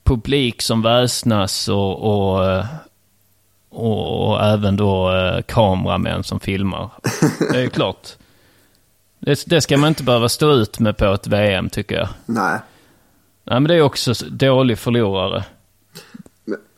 [0.03, 2.65] Publik som väsnas och, och, eh,
[3.73, 6.89] och, och även då eh, kameramän som filmar.
[7.51, 8.07] Det är klart.
[9.19, 12.07] Det, det ska man inte behöva stå ut med på ett VM, tycker jag.
[12.25, 12.59] Nej.
[13.43, 15.43] Nej, men det är också dålig förlorare.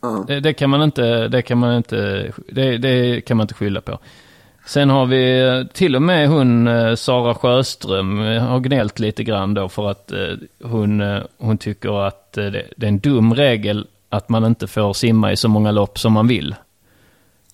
[0.02, 0.26] Men.
[0.26, 3.82] Det, det kan man inte, det kan man inte, det, det kan man inte skylla
[3.82, 4.00] på.
[4.66, 9.24] Sen har vi eh, till och med hon eh, Sara Sjöström eh, har gnällt lite
[9.24, 10.12] grann då för att
[10.64, 15.32] hon, hon tycker att det, det är en dum regel att man inte får simma
[15.32, 16.56] i så många lopp som man vill.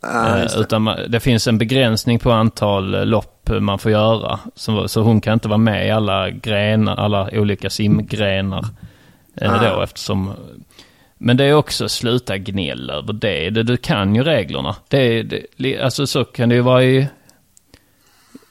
[0.01, 0.49] Det.
[0.57, 4.39] utan man, det finns en begränsning på antal eh, lopp man får göra.
[4.55, 8.65] Så, så hon kan inte vara med i alla grenar, alla olika simgrenar.
[9.35, 9.75] Eh, Ah.
[9.75, 10.33] då, eftersom,
[11.17, 13.49] men det är också sluta gnälla över det.
[13.49, 13.63] det.
[13.63, 14.75] Du kan ju reglerna.
[14.87, 15.23] Det,
[15.57, 17.07] det, alltså så kan det ju vara i,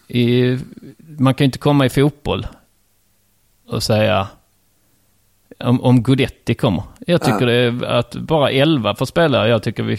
[0.09, 0.59] i...
[1.19, 2.47] Man kan ju inte komma i fotboll
[3.69, 4.29] och säga
[5.59, 6.83] om, om Gudetti kommer.
[7.07, 7.47] Jag tycker Ja.
[7.47, 9.49] det är att bara 11 får spela.
[9.49, 9.99] Jag tycker vi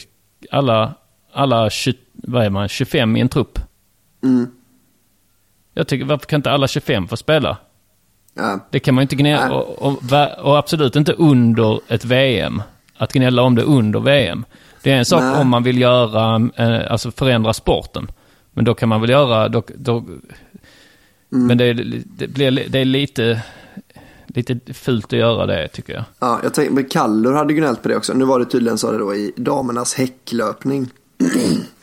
[0.51, 0.93] alla,
[1.33, 3.59] alla 20, vad är man, 25 i en trupp.
[4.23, 4.47] Mm.
[5.73, 7.57] Jag tycker, varför kan inte alla 25 få spela?
[8.33, 8.59] Ja.
[8.69, 10.03] Det kan man ju inte gnälla, och, och,
[10.45, 12.61] och absolut inte under ett VM.
[12.97, 14.45] Att gnälla om det under VM.
[14.83, 15.41] Det är en sak Nej.
[15.41, 18.11] om man vill göra, eh, alltså förändra sporten.
[18.53, 20.05] Men då kan man väl göra, då, då,
[21.33, 21.47] Mm.
[21.47, 21.73] men det,
[22.05, 23.41] det, blir, li- det är lite,
[24.27, 26.03] lite fult att göra det tycker jag.
[26.19, 28.13] Ja, jag tänkte, men Kallur hade gnällt på det också.
[28.13, 30.89] Nu var det tydligen så det då i damernas häcklöpning.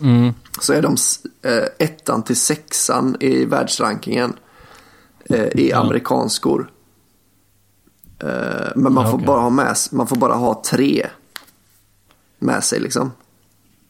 [0.00, 0.32] Mm.
[0.60, 0.96] Så är de
[1.42, 4.36] eh, ettan till sexan i världsrankingen
[5.24, 5.78] eh, i Ja.
[5.78, 6.70] amerikanskor.
[8.18, 8.28] Eh,
[8.76, 9.26] men man Ja, får okej.
[9.26, 11.06] bara ha med man får bara ha tre
[12.38, 13.12] med sig liksom.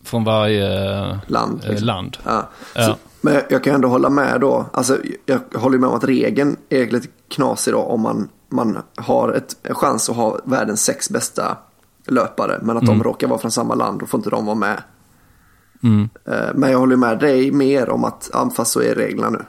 [0.05, 1.65] Från varje eh, Land.
[1.69, 1.87] Liksom.
[1.87, 2.17] land.
[2.25, 2.49] Ja.
[2.75, 4.67] Så, men jag, kan ändå hålla med då.
[4.73, 9.33] Alltså, jag håller med om att regeln är lite knasig då om man, man har
[9.33, 11.57] ett, en chans att ha världens sex bästa
[12.07, 12.59] löpare.
[12.63, 14.83] Men att de råkar vara från samma land och får inte de vara med.
[15.83, 16.09] Mm.
[16.29, 19.45] Eh, Men jag håller med dig mer om att, ja, fast så är reglerna nu.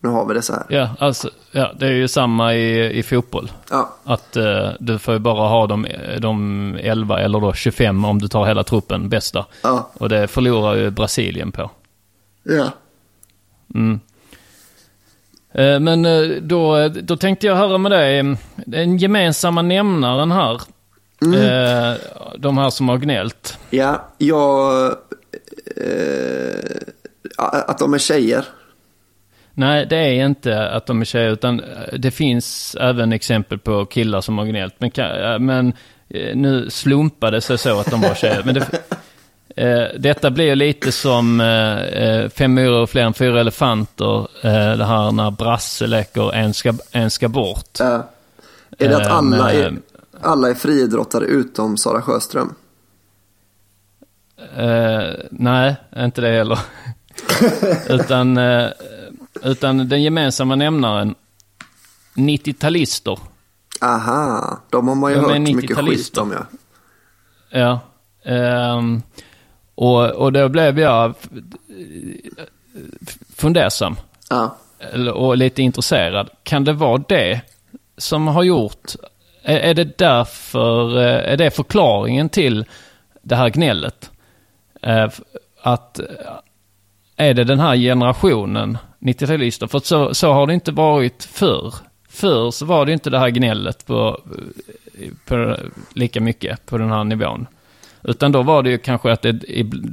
[0.00, 0.62] Nu har vi det så här.
[0.68, 3.50] Ja, alltså, ja, det är ju samma i, i fotboll.
[3.70, 5.86] Ja, Att eh, du får ju bara ha de,
[6.20, 9.46] de 11 eller då 25 om du tar hela truppen bästa.
[9.62, 11.70] ja, Och det förlorar ju Brasilien på.
[12.42, 12.66] ja.
[13.74, 14.00] Mm.
[15.54, 20.60] Eh, Men eh, då, då tänkte jag höra med dig, den gemensamma nämnaren här.
[21.24, 21.96] Eh,
[22.38, 23.58] De här som har gnällt.
[23.70, 24.92] Ja, jag...
[25.76, 26.80] Eh,
[27.38, 28.44] att de är tjejer.
[29.54, 33.86] Nej, det är inte att de är tjejer, utan eh, det finns även exempel på
[33.86, 34.74] killar som har gnällt.
[34.78, 35.72] Men, eh, men
[36.08, 38.42] eh, nu slumpade det sig så att de var tjejer.
[38.44, 38.66] Men det,
[39.56, 44.28] eh, detta blir ju lite som eh, Fem myror och fler än fyra elefanter.
[44.42, 47.80] Eh, det här när Brasse leker en ska, en ska bort.
[47.80, 48.00] Eh,
[48.78, 49.76] är det att alla är,
[50.20, 52.54] alla är friidrottare utom Sara Sjöström?
[54.56, 56.58] Eh, nej, inte det heller.
[57.88, 58.68] utan, eh,
[59.42, 61.14] utan den gemensamma nämnaren,
[62.14, 63.18] 90-talister.
[63.80, 65.94] Aha, de har man ju De hört mycket 90-talister.
[66.04, 66.46] skit om ja.
[67.50, 67.80] Ja.
[68.32, 69.02] Ehm,
[69.74, 71.14] och, och då blev jag
[73.36, 73.96] fundersam.
[74.30, 74.56] Ja,
[75.14, 76.30] Och lite intresserad.
[76.42, 77.40] Kan det vara det
[77.98, 78.92] som har gjort...
[79.42, 80.98] Är, är det därför...
[80.98, 82.64] eh, Är det förklaringen till
[83.22, 84.10] det här gnället?
[84.86, 85.08] Eh,
[85.62, 85.98] Att...
[85.98, 86.04] eh,
[87.16, 89.66] Är det den här generationen 90-talister?
[89.66, 91.74] För så, så har det inte varit förr.
[92.08, 94.20] Förr så var det inte det här gnället på,
[95.00, 95.56] eh, på
[95.94, 97.46] lika mycket på den här nivån.
[98.02, 99.42] Utan då var det ju kanske att det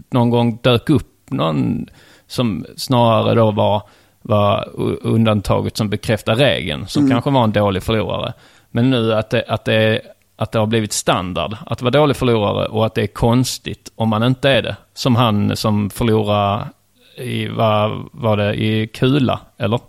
[0.10, 1.86] någon gång dök upp någon
[2.28, 3.82] som snarare då var,
[4.22, 4.70] var
[5.02, 6.88] undantaget som bekräftar regeln.
[6.88, 8.34] Som kanske var en dålig förlorare.
[8.72, 10.02] Men nu att det, att, det,
[10.42, 14.10] att det har blivit standard att vara dålig förlorare och att det är konstigt om
[14.10, 14.76] man inte är det.
[14.94, 16.66] Som han som förlorade
[17.18, 19.80] i, vad var det, i kula, eller?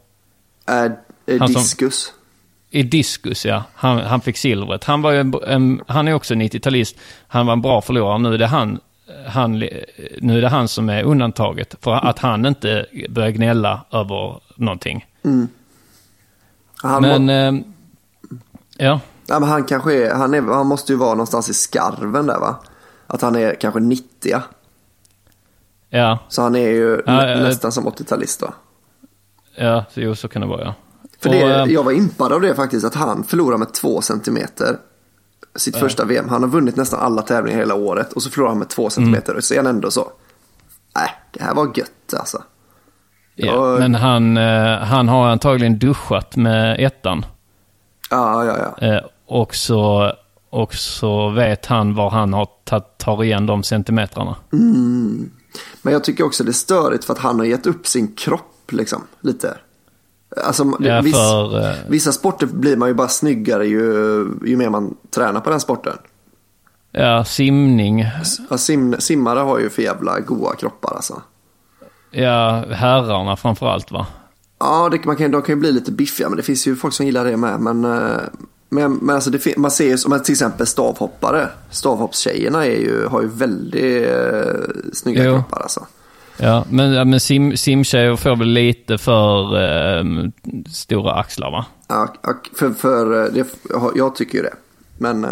[0.67, 2.12] är, är Han som- diskus.
[2.71, 3.65] I diskus, ja.
[3.75, 4.85] Han, han fick silvret.
[4.85, 6.97] Han, var en, en, han är också 90-talist.
[7.29, 8.19] Han var en bra förlorare.
[8.19, 8.81] Nu är det han,
[9.27, 9.59] han,
[10.21, 11.75] nu är det han som är undantaget.
[11.81, 15.07] För att han inte börjar gnälla över någonting.
[16.83, 19.01] Han, Men, må, eh, ja.
[19.27, 22.39] Ja, men han kanske är, han, är, han måste ju vara någonstans i skarven där
[22.41, 22.57] va?
[23.07, 24.35] Att han är kanske 90
[25.91, 26.19] ja.
[26.29, 28.55] Så han är ju Ja, nä- ja, nästan som 80-talist då.
[29.57, 30.75] ja, jo så kan det vara ja.
[31.21, 34.01] För Och, det, eh, jag var impad av det faktiskt, att han förlorar med två
[34.03, 34.77] centimeter
[35.57, 36.29] sitt första VM.
[36.29, 39.37] Han har vunnit nästan alla tävlingar hela året och så förlorar han med två centimeter
[39.37, 40.13] och så är han ändå så.
[40.97, 42.43] Nej, det här var gött alltså.
[43.35, 43.53] ja.
[43.75, 43.79] Ja.
[43.79, 47.27] Men han, eh, han har antagligen duschat med ettan.
[48.12, 48.87] Ja, ja, ja.
[48.87, 50.12] Eh, och, så,
[50.51, 54.37] och så vet han var han har tagit, tar igen de centimetrarna.
[55.83, 58.72] Men jag tycker också det är störigt för att han har gett upp sin kropp
[58.72, 59.55] liksom, lite.
[60.44, 63.83] Alltså, Ja, viss, för, eh, vissa sporter blir man ju bara snyggare ju,
[64.44, 65.96] ju mer man tränar på den sporten.
[66.90, 68.05] ja, simning.
[68.51, 71.22] Ja, sim, simmare har ju för jävla goa kroppar alltså.
[72.11, 74.07] Ja, herrarna framförallt va?
[74.62, 76.94] Ja, det, man kan, de kan ju bli lite biffiga, men det finns ju folk
[76.94, 77.61] som gillar det med.
[77.61, 78.20] Men, eh,
[78.68, 81.48] men, men alltså det, man ser ju som till exempel stavhoppare.
[81.70, 84.53] Stavhoppstjejerna är ju, har ju väldigt eh,
[84.92, 85.33] snygga Jo.
[85.33, 85.87] kroppar alltså.
[86.37, 90.05] Ja, men, ja, men sim, simtjejer får väl lite för eh,
[90.72, 91.66] stora axlar va?
[91.88, 92.14] Ja,
[92.55, 93.46] för, för eh, det,
[93.94, 94.55] jag tycker ju det.
[94.98, 95.31] Men, eh,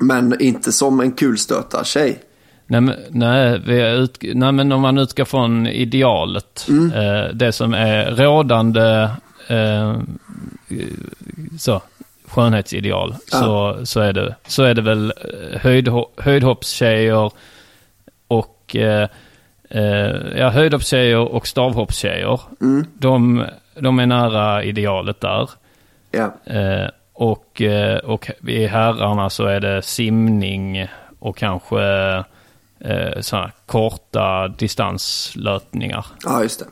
[0.00, 2.22] men inte som en kulstötartjej.
[2.66, 3.60] Nej, men, nej,
[3.98, 6.66] ut, nej, men om man utgår från idealet.
[6.94, 9.10] Eh, det som är rådande
[9.48, 9.96] eh,
[11.58, 11.82] så,
[12.26, 13.14] skönhetsideal.
[13.26, 17.30] Så, så, är det, så är det väl eh, höjdho, höjdhoppstjejer
[18.28, 19.08] och eh,
[19.70, 22.40] eh, ja, höjdhoppstjejer och stavhoppstjejer.
[22.98, 23.44] De,
[23.80, 25.50] de är nära idealet där.
[26.10, 27.62] Ja, Eh, och,
[28.04, 31.78] och i herrarna så är det simning och kanske
[32.84, 36.06] eh, sådana korta distanslöpningar.
[36.24, 36.66] ja just det.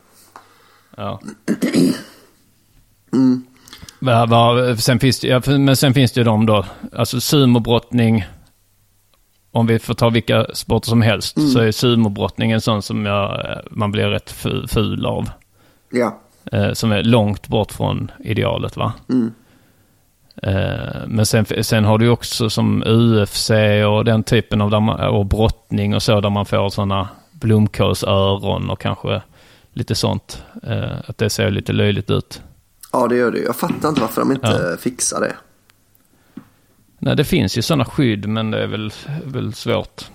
[0.97, 1.21] Ja.
[4.03, 6.65] Va, va, sen finns det, ja, men sen finns det ju de då,
[6.97, 8.25] alltså sumobrottning,
[9.53, 13.51] om vi får ta vilka sporter som helst, så är sumobrottning en sån som jag,
[13.51, 15.31] eh, man blir rätt fu- ful av.
[15.91, 16.21] Ja,
[16.53, 18.93] Eh, som är långt bort från idealet va?
[19.09, 19.17] Eh,
[21.07, 23.51] men sen, sen har du också som UFC
[23.87, 28.81] och den typen av, man, och brottning och så, där man får sådana blomkålsöron och
[28.81, 29.23] kanske
[29.73, 30.43] lite sånt.
[30.63, 32.43] Eh, att det ser lite löjligt ut.
[32.93, 33.39] ja det gör det.
[33.39, 35.37] Jag fattar inte varför de inte fixar det.
[36.99, 38.93] Nej, det finns ju sådana skydd, men det är väl,
[39.25, 40.11] väl svårt.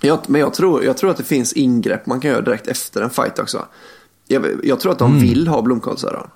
[0.00, 3.02] Jag, men jag tror, jag tror att det finns ingrepp man kan göra direkt efter
[3.02, 3.66] en fight också.
[4.26, 6.30] Jag, jag tror att de vill ha blomkålsöron.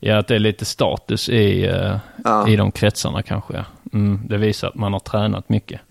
[0.00, 2.48] Ja, att det är lite status i, eh, Ja.
[2.48, 3.64] i de kretsarna kanske.
[3.92, 5.80] Mm, det visar att man har tränat mycket.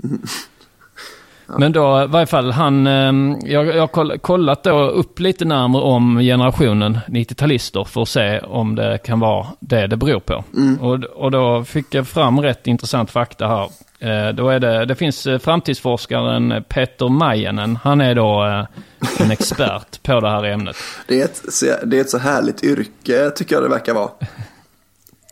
[1.59, 5.45] Men då, i varje fall, han, eh, jag, jag har koll- kollat då upp lite
[5.45, 10.43] närmare om generationen 90-talister för att se om det kan vara det det beror på.
[10.81, 13.69] Och, och då fick jag fram rätt intressant fakta här.
[14.05, 17.75] Eh, då är det, det finns eh, framtidsforskaren Peter Majanen.
[17.83, 20.75] Han är då eh, en expert på det här ämnet.
[21.07, 24.09] Det är, ett, så- det är ett så härligt yrke tycker jag det verkar vara.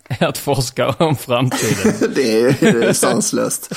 [0.19, 1.93] Att forska om framtiden.
[2.15, 3.73] Det är, det är sanslöst.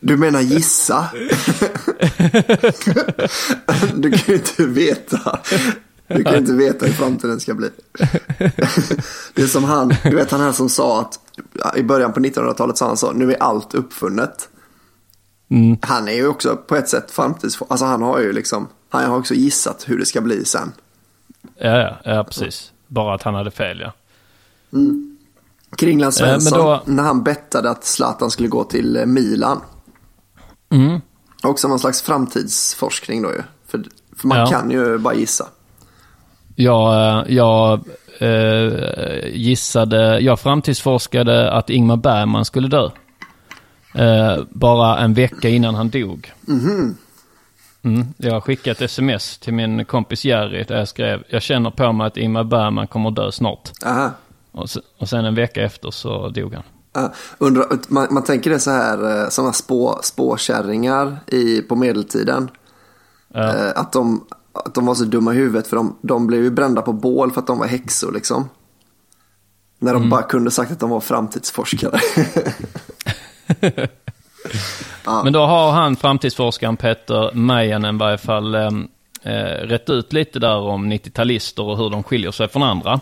[0.00, 1.08] Du menar gissa?
[3.94, 5.38] Du kan ju inte veta.
[6.16, 7.70] Du kan inte veta hur framtiden ska bli.
[9.34, 11.18] Det är som han, du vet han här som sa att
[11.76, 14.48] i början på 1900-talet sa han så, nu är allt uppfunnet.
[15.82, 17.58] Han är ju också på ett sätt framtids...
[17.68, 20.72] Alltså han har ju liksom, han har också gissat hur det ska bli sen.
[21.58, 22.72] Ja, ja, ja, precis.
[22.86, 23.92] Bara att han hade fel, ja.
[25.76, 29.60] Kringland Eh, Svensson, då- när han bettade att Zlatan skulle gå till eh, Milan.
[30.70, 31.00] Mm.
[31.42, 33.42] Också någon slags framtidsforskning då ju.
[33.66, 33.84] För,
[34.16, 34.46] för man Ja.
[34.46, 35.46] kan ju bara gissa.
[36.60, 37.80] Jag, eh, jag
[38.18, 42.90] eh, gissade, jag framtidsforskade att Ingmar Bergman skulle dö.
[43.94, 46.32] Eh, bara en vecka innan han dog.
[47.82, 51.92] Mm, jag skickade ett sms till min kompis Jerry där jag skrev, jag känner på
[51.92, 53.70] mig att Ingmar Bergman kommer dö snart.
[53.84, 54.10] Aha.
[54.52, 57.04] Och, se- och sen en vecka efter så dog han.
[57.04, 62.50] Uh, undra, man, man tänker det så här, uh, sådana spå, spåkärringar i, på medeltiden.
[63.34, 64.24] Eh, att, de,
[64.64, 67.30] att de var så dumma i huvudet för de, de blev ju brända på bål
[67.30, 68.48] för att de var häxor liksom.
[69.78, 72.00] När de bara kunde sagt att de var framtidsforskare.
[75.24, 78.70] Men då har han, framtidsforskaren Peter Majanen i varje fall, eh,
[79.22, 83.00] eh, rätt ut lite där om 90-talister och hur de skiljer sig från andra.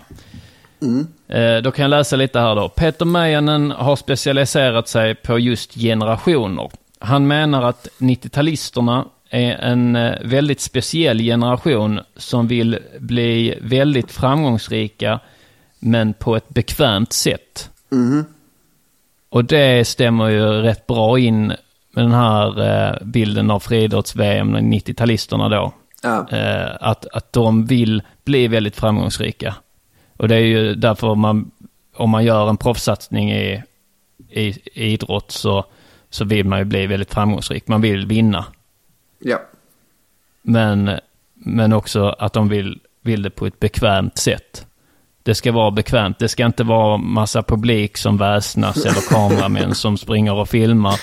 [1.28, 2.68] Eh, då kan jag läsa lite här då.
[2.68, 6.70] Peter Majanen har specialiserat sig på just generationer.
[6.98, 15.20] Han menar att 90-talisterna är en eh, väldigt speciell generation som vill bli väldigt framgångsrika
[15.78, 17.70] men på ett bekvämt sätt.
[19.28, 21.46] Och det stämmer ju rätt bra in
[21.90, 25.72] med den här eh, bilden av friidrotts-VM, 90-talisterna då.
[26.02, 26.28] Ja.
[26.30, 29.54] Eh, att, att de vill bli väldigt framgångsrika.
[30.16, 31.50] Och det är ju därför man,
[31.94, 33.62] om man gör en proffssatsning i,
[34.30, 35.64] i, i idrott så,
[36.10, 37.68] så vill man ju bli väldigt framgångsrik.
[37.68, 38.44] Man vill vinna.
[39.18, 39.40] Ja.
[40.42, 40.90] Men,
[41.34, 44.66] men också att de vill, vill det på ett bekvämt sätt.
[45.22, 46.18] Det ska vara bekvämt.
[46.18, 51.00] Det ska inte vara massa publik som väsnas eller kameramän som springer och filmar.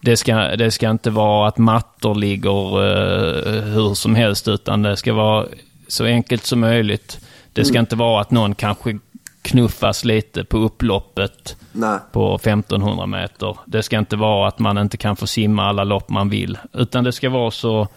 [0.00, 4.96] Det ska, det ska inte vara att mattor ligger eh, hur som helst, utan det
[4.96, 5.46] ska vara
[5.88, 7.20] så enkelt som möjligt.
[7.52, 8.98] Det ska inte vara att någon kanske
[9.46, 11.98] knuffas lite på upploppet Nej.
[12.12, 13.58] på 1500 meter.
[13.66, 16.58] Det ska inte vara att man inte kan få simma alla lopp man vill.
[16.72, 17.88] Utan det ska vara så,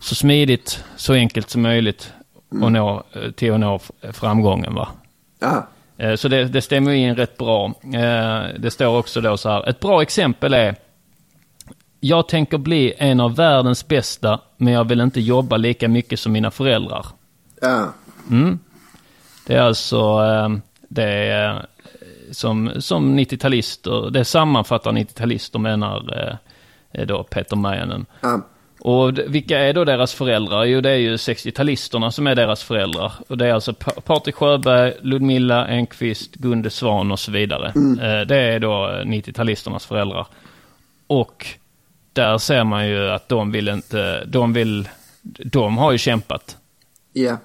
[0.00, 2.12] så smidigt, så enkelt som möjligt
[2.62, 3.02] och nå,
[3.36, 3.80] till att nå
[4.12, 4.74] framgången.
[4.74, 4.88] Va?
[5.40, 5.66] Ja.
[5.98, 7.66] Eh, Så det, det stämmer in rätt bra.
[7.82, 9.68] Eh, Det står också då så här.
[9.68, 10.76] Ett bra exempel är.
[12.00, 16.32] Jag tänker bli en av världens bästa, men jag vill inte jobba lika mycket som
[16.32, 17.06] mina föräldrar.
[17.60, 17.92] Ja.
[19.46, 20.48] Det är alltså eh,
[20.88, 21.66] det är,
[22.30, 26.28] som, som 90-talister, det sammanfattar 90-talister menar
[26.92, 28.06] eh, då Peter Mäjanen.
[28.20, 28.40] Ja.
[28.80, 30.64] Och vilka är då deras föräldrar?
[30.64, 33.12] Jo, det är ju 60-talisterna som är deras föräldrar.
[33.28, 37.66] Och det är alltså Pa- Patrik Sjöberg, Ludmilla Enqvist, Gunde Svan och så vidare.
[37.76, 40.26] Eh, Det är då eh, 90-talisternas föräldrar.
[41.06, 41.46] Och
[42.12, 44.88] där ser man ju att de vill inte, de vill,
[45.22, 46.56] de har ju kämpat.
[47.12, 47.36] Ja.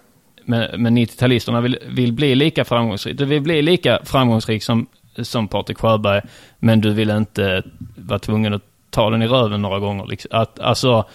[0.49, 3.17] Men, men 90-talisterna vill, vill bli lika framgångsrik.
[3.17, 4.87] Du vill bli lika framgångsrik som,
[5.21, 6.21] som Patrik Sjöberg,
[6.59, 7.63] men du vill inte
[7.95, 10.05] vara tvungen att ta den i röven några gånger.
[10.05, 10.29] Liksom.
[10.33, 11.05] Att, alltså...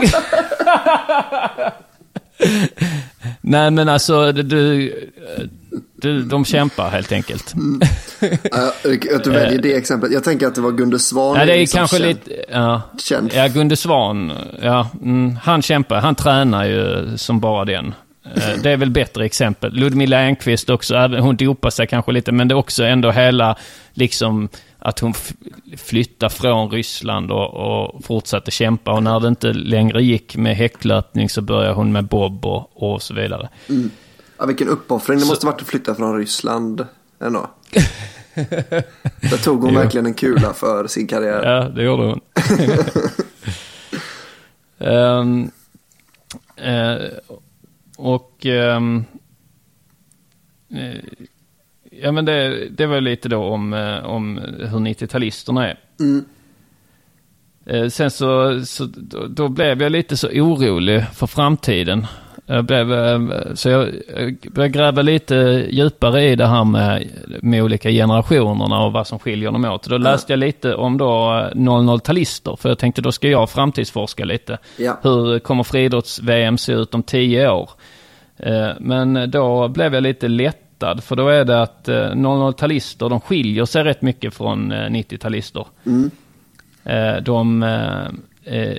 [3.40, 4.92] Nej men alltså, du,
[6.02, 7.54] du, de kämpar helt enkelt.
[8.50, 8.72] Ja,
[9.16, 10.12] Att du väljer det exemplet.
[10.12, 11.36] Jag tänker att det var Gunde Svan.
[11.38, 12.30] Ja, det är liksom kanske känd- lite...
[12.52, 13.32] Ja, Känd.
[13.34, 14.32] ja Gunde Svan,
[14.62, 16.00] ja, mm, han kämpar.
[16.00, 17.94] Han tränar ju som bara den.
[18.36, 19.72] Eh, Det är väl bättre exempel.
[19.72, 23.56] Ludmilla Enqvist också, hon dopar sig kanske lite, men det är också ändå hela,
[23.94, 24.48] liksom,
[24.80, 25.32] att hon f-
[25.76, 28.92] flyttar från Ryssland och, och fortsatte kämpa.
[28.92, 33.02] Och när det inte längre gick med häcklöpning så började hon med bob och, och
[33.02, 33.48] så vidare.
[34.38, 36.86] Ja, vilken uppoffring det måste varit att flytta från Ryssland
[37.20, 37.50] ändå.
[39.20, 41.42] Där tog hon verkligen en kula för sin karriär.
[41.52, 42.20] Ja, det gjorde hon.
[44.78, 45.50] Ehm,
[46.56, 46.96] eh,
[47.96, 48.46] och...
[48.46, 48.80] eh,
[51.90, 55.78] ja, men det, det var lite då om, eh, om hur 90-talisterna är.
[57.66, 62.06] Eh, sen så, så då, då blev jag lite så orolig för framtiden.
[62.46, 63.20] Jag blev, eh,
[63.54, 63.88] så jag
[64.52, 65.34] började gräva lite
[65.70, 67.08] djupare i det här med,
[67.42, 69.88] med olika generationerna och vad som skiljer dem åt.
[69.88, 74.24] Då läste jag lite om då eh, 00-talister, för jag tänkte då ska jag framtidsforska
[74.24, 74.58] lite.
[74.76, 74.98] Ja.
[75.02, 77.70] Hur kommer friidrotts-VM se ut om tio år?
[78.78, 80.28] Men då blev jag lite
[80.80, 84.76] lättad, för då är det att eh, 00-talister, de skiljer sig rätt mycket från eh,
[84.90, 85.66] 90-talister.
[86.84, 88.06] Eh, De, eh,
[88.54, 88.76] eh,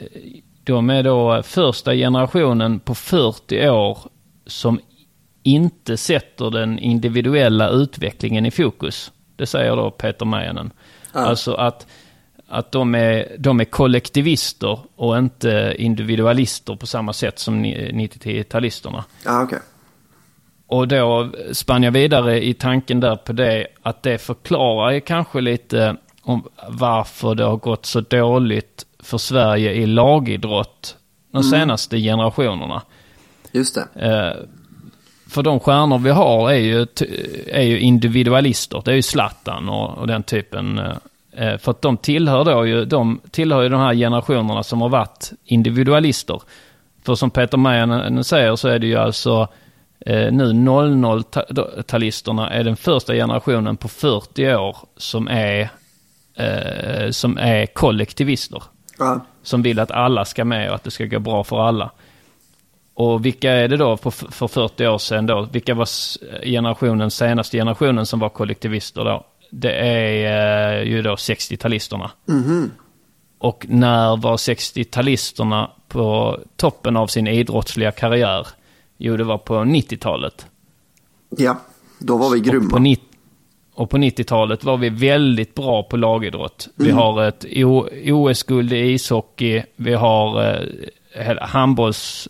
[0.64, 3.98] de är då första generationen på 40 år
[4.46, 4.80] som
[5.44, 9.12] inte sätter den individuella utvecklingen i fokus.
[9.36, 10.72] Det säger då Peter Mäjanen.
[11.12, 11.88] Alltså att,
[12.48, 19.04] att de, är, de är kollektivister och inte individualister på samma sätt som ni- 90-talisterna.
[19.26, 19.60] Ja, okej.
[20.72, 25.42] Och då spann jag vidare i tanken där på det att det förklarar ju kanske
[25.42, 30.98] lite om varför det har gått så dåligt för Sverige i lagidrott
[31.32, 32.82] de senaste generationerna.
[33.52, 34.06] Just det.
[34.08, 34.46] Eh,
[35.30, 36.88] för de stjärnor vi har är ju,
[37.48, 38.82] är ju individualister.
[38.86, 40.80] Det är ju Zlatan och, och den typen.
[40.80, 44.82] eh, eh, För att de tillhör då ju, de tillhör ju de här generationerna som
[44.82, 46.42] har varit individualister.
[47.06, 49.48] För som Peter Meyen säger så är det ju alltså
[50.06, 55.70] nu 00-talisterna är den första generationen på 40 år som är,
[56.36, 58.64] eh, som är kollektivister
[59.00, 59.20] Ja.
[59.44, 61.92] som vill att alla ska med och att det ska gå bra för alla.
[62.94, 65.48] Och vilka är det då på, för 40 år sedan då?
[65.52, 65.88] Vilka var
[66.46, 69.26] generationen, senaste generationen som var kollektivister då?
[69.52, 72.10] Det är eh, ju då 60-talisterna.
[73.40, 78.48] Och när var 60-talisterna på toppen av sin idrottsliga karriär?
[79.04, 80.46] Jo, det var på 90-talet.
[81.38, 81.58] ja,
[82.00, 82.80] då var vi Och på, grymma.
[82.80, 83.04] 90
[83.74, 86.68] och på 90-talet var vi väldigt bra på lagidrott.
[86.76, 87.46] Vi har ett
[88.12, 89.64] OS-guld i ishockey.
[89.76, 90.42] Vi har
[91.14, 92.28] eh, handbolls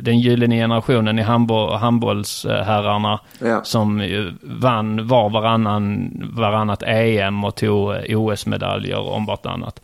[0.00, 3.64] den gyllene generationen i handboll, handbollsherrarna Ja.
[3.64, 4.02] som
[4.42, 9.80] vann var varannan, varannat EM och tog eh, OS-medaljer om vartannat.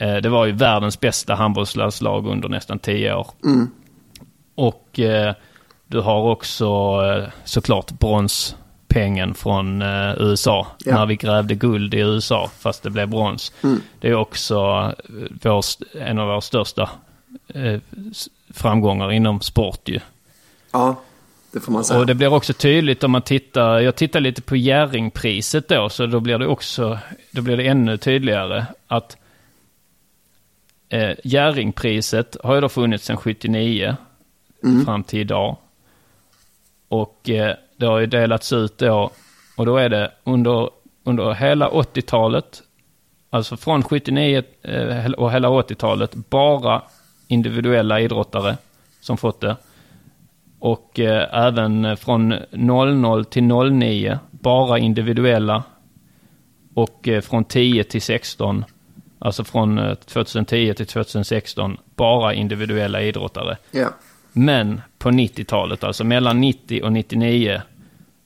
[0.00, 3.26] Eh, Det var ju världens bästa handbollslandslag under nästan tio år.
[3.44, 3.70] Mm.
[4.54, 5.34] Och eh,
[5.92, 6.66] du har också
[7.04, 10.66] eh, såklart bronspengen från eh, USA.
[10.78, 10.94] Ja.
[10.94, 13.52] När vi grävde guld i USA fast det blev brons.
[13.62, 13.80] Mm.
[14.00, 14.56] Det är också
[15.08, 15.64] eh, vår,
[16.00, 16.90] en av våra största
[18.50, 20.00] framgångar inom sport ju.
[20.72, 21.00] Ja,
[21.52, 22.00] det får man säga.
[22.00, 26.06] Och det blir också tydligt om man tittar, jag tittar lite på Jerringpriset då, så
[26.06, 26.98] då blir det också,
[27.30, 29.16] då blir det ännu tydligare att
[30.88, 33.96] eh, Jerringpriset har ju då funnits sedan 79
[34.64, 34.84] Mm.
[34.84, 35.56] fram till idag.
[36.92, 39.10] Och eh, det har ju delats ut då,
[39.56, 40.70] och då är det under,
[41.04, 42.62] under hela 80-talet,
[43.30, 46.82] alltså från 79 eh, och hela 80-talet, bara
[47.28, 48.56] individuella idrottare
[49.00, 49.56] som fått det.
[50.58, 55.62] Och eh, även från 00 till 09, bara individuella.
[56.74, 58.64] Och eh, från 10 till 16,
[59.18, 63.56] alltså från eh, 2010 till 2016, bara individuella idrottare.
[63.70, 63.88] Ja.
[64.32, 67.62] Men på 90-talet, alltså mellan 90 och 99,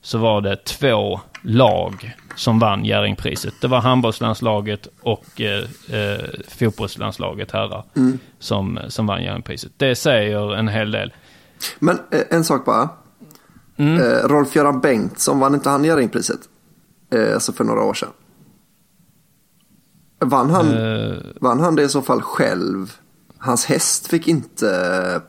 [0.01, 3.53] så var det två lag som vann Jerringpriset.
[3.61, 7.83] Det var handbollslandslaget och eh, eh, fotbollslandslaget herrar
[8.39, 9.71] som, som vann Jerringpriset.
[9.77, 11.13] Det säger en hel del.
[11.79, 12.89] Men eh, en sak bara.
[13.77, 14.01] Mm.
[14.01, 16.39] Eh, Rolf-Göran Bengtsson, vann inte han Jerringpriset?
[17.11, 18.09] Eh, alltså för några år sedan.
[20.19, 22.93] Vann han, Eh, vann han det i så fall själv?
[23.37, 25.21] Hans häst fick inte eh,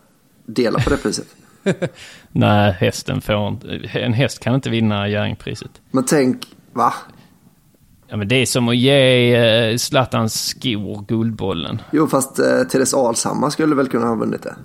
[0.46, 1.26] dela på det priset.
[2.32, 3.80] nej, hästen får inte...
[3.92, 5.70] En häst kan inte vinna Jerringpriset.
[5.90, 6.94] Men tänk, va?
[8.08, 11.82] Ja, men det är som att ge eh, Zlatans skor Guldbollen.
[11.90, 14.56] Jo, fast eh, Therese Alshammar skulle väl kunna ha vunnit det.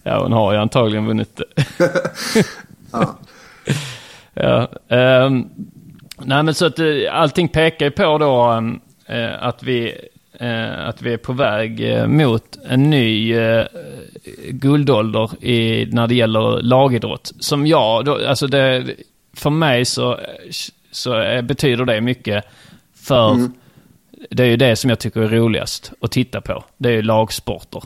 [0.02, 1.44] Ja, hon har ju antagligen vunnit det.
[2.92, 3.18] Ja.
[4.34, 5.48] Ja, ehm,
[6.18, 8.62] nej men så att eh, allting pekar ju på då
[9.14, 9.94] eh, att, vi,
[10.88, 13.66] att vi är på väg eh, mot en ny eh,
[14.48, 17.32] guldålder i, när det gäller lagidrott.
[17.38, 18.94] Som jag, då, alltså det,
[19.32, 20.20] för mig så,
[20.90, 22.44] så eh, betyder det mycket
[22.94, 23.48] för
[24.30, 26.64] det är ju det som jag tycker är roligast att titta på.
[26.76, 27.82] Det är ju lagsporter.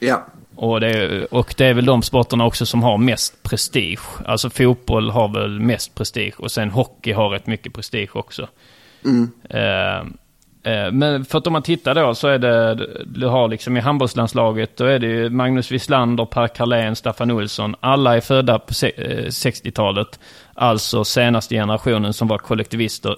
[0.00, 0.26] ja.
[0.60, 4.26] Och det, är, och det är väl de sporterna också som har mest prestige.
[4.26, 8.48] Alltså fotboll har väl mest prestige och sen hockey har rätt mycket prestige också.
[9.50, 10.04] Eh, eh,
[10.92, 12.74] men för att om man tittar då så är det,
[13.06, 17.74] du har liksom i handbollslandslaget, då är det ju Magnus Wislander, Per Carlén, Staffan Olsson.
[17.80, 20.20] Alla är födda på se- eh, 60-talet.
[20.54, 23.16] Alltså senaste generationen som var kollektivister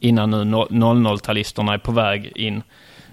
[0.00, 2.62] innan nu no- 00-talisterna är på väg in.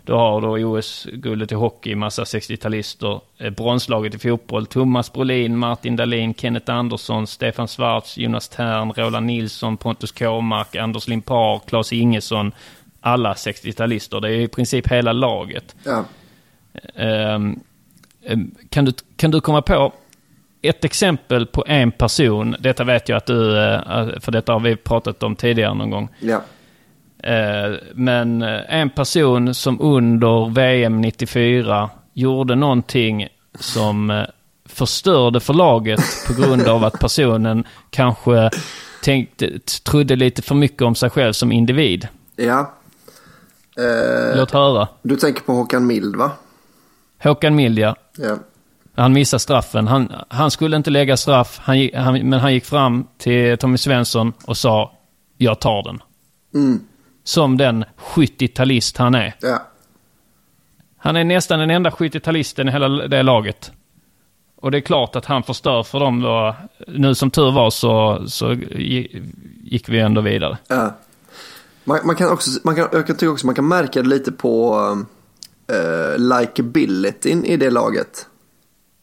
[0.05, 3.19] Du har då OS-guldet i hockey, massa 60-talister.
[3.37, 9.25] Eh, Bronslaget i fotboll, Thomas Brolin, Martin Dahlin, Kenneth Andersson, Stefan Schwarz, Jonas Tern, Roland
[9.25, 12.51] Nilsson, Pontus Kåmark, Anders Limpar, Claes Ingesson.
[13.07, 14.21] Alla 60-talister.
[14.21, 15.75] Det är i princip hela laget.
[15.83, 16.05] ja.
[16.95, 17.59] Ehm,
[18.25, 19.93] ehm, kan, du, kan du komma på
[20.61, 22.55] ett exempel på en person?
[22.59, 23.79] Detta vet jag att du, eh,
[24.19, 26.09] för detta har vi pratat om tidigare någon gång.
[26.19, 26.41] ja.
[27.23, 33.27] Eh, Men eh, en person som under VM 94 gjorde någonting
[33.59, 34.23] som eh,
[34.65, 38.49] förstörde för laget på grund av att personen kanske
[39.03, 42.07] tänkte, trodde lite för mycket om sig själv som individ.
[42.35, 42.73] ja.
[43.77, 44.87] Eh, Låt höra.
[45.01, 46.31] du tänker på Håkan Mild, va?
[47.23, 48.37] Håkan Milja, Ja.
[48.95, 49.87] han missade straffen.
[49.87, 54.33] Han, han skulle inte lägga straff, han, han, men han gick fram till Tommy Svensson
[54.45, 54.93] och sa
[55.37, 56.01] jag tar den.
[56.53, 56.79] Mm.
[57.23, 59.35] Som den 70-talist han är.
[59.41, 59.63] Ja.
[60.97, 63.71] Han är nästan den enda 70-talisten i hela det laget.
[64.61, 66.55] Och det är klart att han förstör för dem då.
[66.87, 69.23] Nu som tur var så, så gi-
[69.63, 70.57] gick vi ändå vidare.
[70.67, 70.95] Ja.
[71.87, 74.77] Man, man kan också, man kan, jag tycka också man kan märka det lite på
[75.71, 78.27] uh, likabilityn i det laget.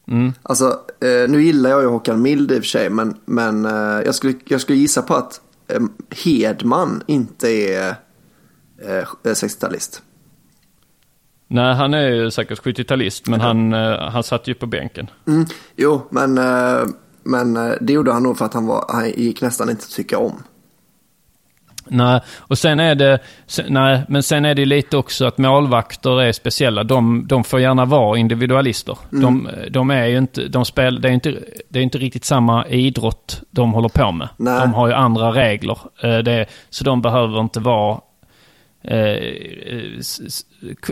[0.07, 0.33] Mm.
[0.43, 4.01] Alltså, eh, nu gillar jag ju Håkan Mild i och för sig, men, men eh,
[4.05, 7.89] jag, skulle, jag skulle gissa på att eh, Hedman inte är
[8.81, 10.01] eh, 60-talist.
[11.47, 15.09] Nej, han är ju säkert 70-talist, men han, eh, han satt ju på bänken.
[15.27, 16.87] Mm, jo, men, eh,
[17.23, 19.91] men eh, det gjorde han nog för att han, var, han gick nästan inte att
[19.91, 20.43] tycka om.
[21.87, 26.21] Nej, och sen är det, sen, nej, men sen är det lite också att målvakter
[26.21, 26.83] är speciella.
[26.83, 28.97] De, de får gärna vara individualister.
[29.09, 31.35] De, de är ju inte, de spel, det är inte,
[31.69, 34.29] det är inte riktigt samma idrott de håller på med.
[34.37, 34.59] Nej.
[34.61, 35.77] De har ju andra regler.
[36.03, 37.99] Eh, Det, så de behöver inte vara
[38.83, 40.45] eh, s-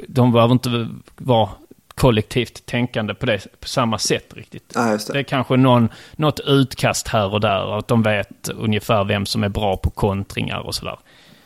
[0.07, 0.87] de behöver inte
[1.17, 1.49] vara
[1.95, 4.73] kollektivt tänkande på, det, på samma sätt riktigt.
[4.91, 5.19] Just Det det.
[5.19, 9.49] är kanske någon, något utkast här och där, att de vet ungefär vem som är
[9.49, 10.99] bra på kontringar och sådär.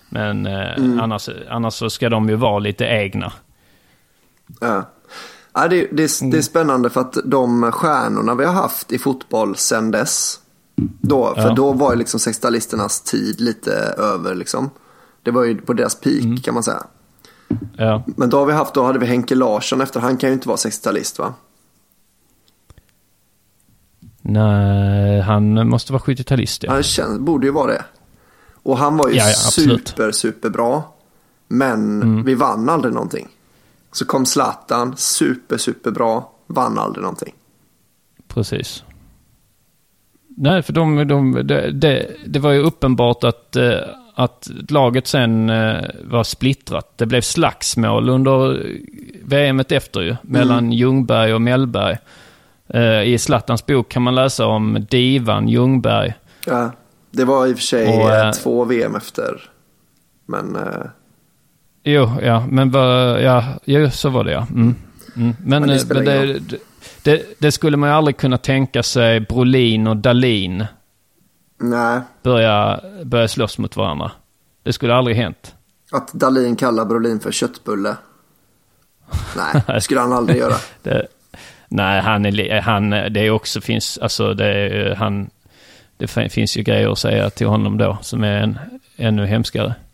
[0.09, 0.99] Men eh, Mm.
[0.99, 3.33] annars, annars så ska de ju vara lite egna.
[4.61, 4.89] Ja.
[5.53, 8.99] Ja, det, det, är- det är spännande för att de stjärnorna vi har haft i
[8.99, 10.39] fotboll sen dess.
[11.01, 11.53] Då, för Ja.
[11.53, 14.69] då var ju liksom 60-talisternas tid lite över liksom.
[15.23, 16.83] Det var ju på deras peak kan man säga.
[17.77, 20.33] Ja, Men då har vi haft, då hade vi Henke Larsson efter, han kan ju
[20.33, 21.33] inte vara 60-talist va?
[24.21, 26.71] nej, han måste vara 70-talist ja.
[26.71, 27.85] Han känns, borde ju vara det.
[28.63, 30.95] Och han var ju Ja, ja, super, super bra.
[31.47, 33.27] Men vi vann aldrig någonting.
[33.91, 37.33] Så kom Zlatan, super, super bra, vann aldrig någonting.
[38.27, 38.83] Precis.
[40.27, 43.79] Nej, för de, de, det, det, det var ju uppenbart att, eh,
[44.19, 46.93] att laget sen eh, var splittrat.
[46.95, 48.65] Det blev slagsmål under
[49.23, 51.97] VMet efter ju, mellan Ljungberg och Mellberg.
[52.67, 56.13] Eh, I Zlatans bok kan man läsa om divan Ljungberg.
[56.45, 56.71] Ja,
[57.11, 59.49] det var i och för sig Och, eh, eh, två VM efter.
[60.25, 60.85] Men eh,
[61.83, 62.71] Jo, ja, men
[63.23, 64.47] ja, jo, så var det ja.
[64.49, 64.75] Mm.
[65.15, 65.35] Mm.
[65.43, 66.39] Men, Men det eh, men det,
[67.03, 70.65] det, det skulle man ju aldrig kunna tänka sig Brolin och Dalin
[71.57, 74.11] nej, börja, börja slåss mot varandra.
[74.63, 75.55] Det skulle aldrig hänt.
[75.91, 77.95] att Dalin kallar Brolin för köttbulle.
[79.37, 80.55] Nej, det skulle han aldrig göra.
[80.83, 81.07] Det,
[81.67, 85.29] nej, han är, han, det är också finns, alltså det han,
[85.97, 88.59] det fin- finns ju grejer att säga till honom då som är en,
[88.97, 89.75] ännu hemskare.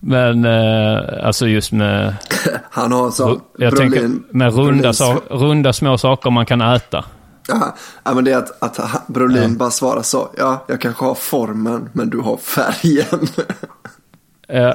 [0.00, 2.14] Men eh, alltså just med,
[2.70, 7.04] Han har så jag tänker med runda, sa, runda små saker man kan äta.
[7.48, 10.28] Ja, ja, men det är att, att Brolin bara svarar så.
[10.38, 13.28] Ja, jag kanske har formen, men du har färgen.
[14.52, 14.74] Eh,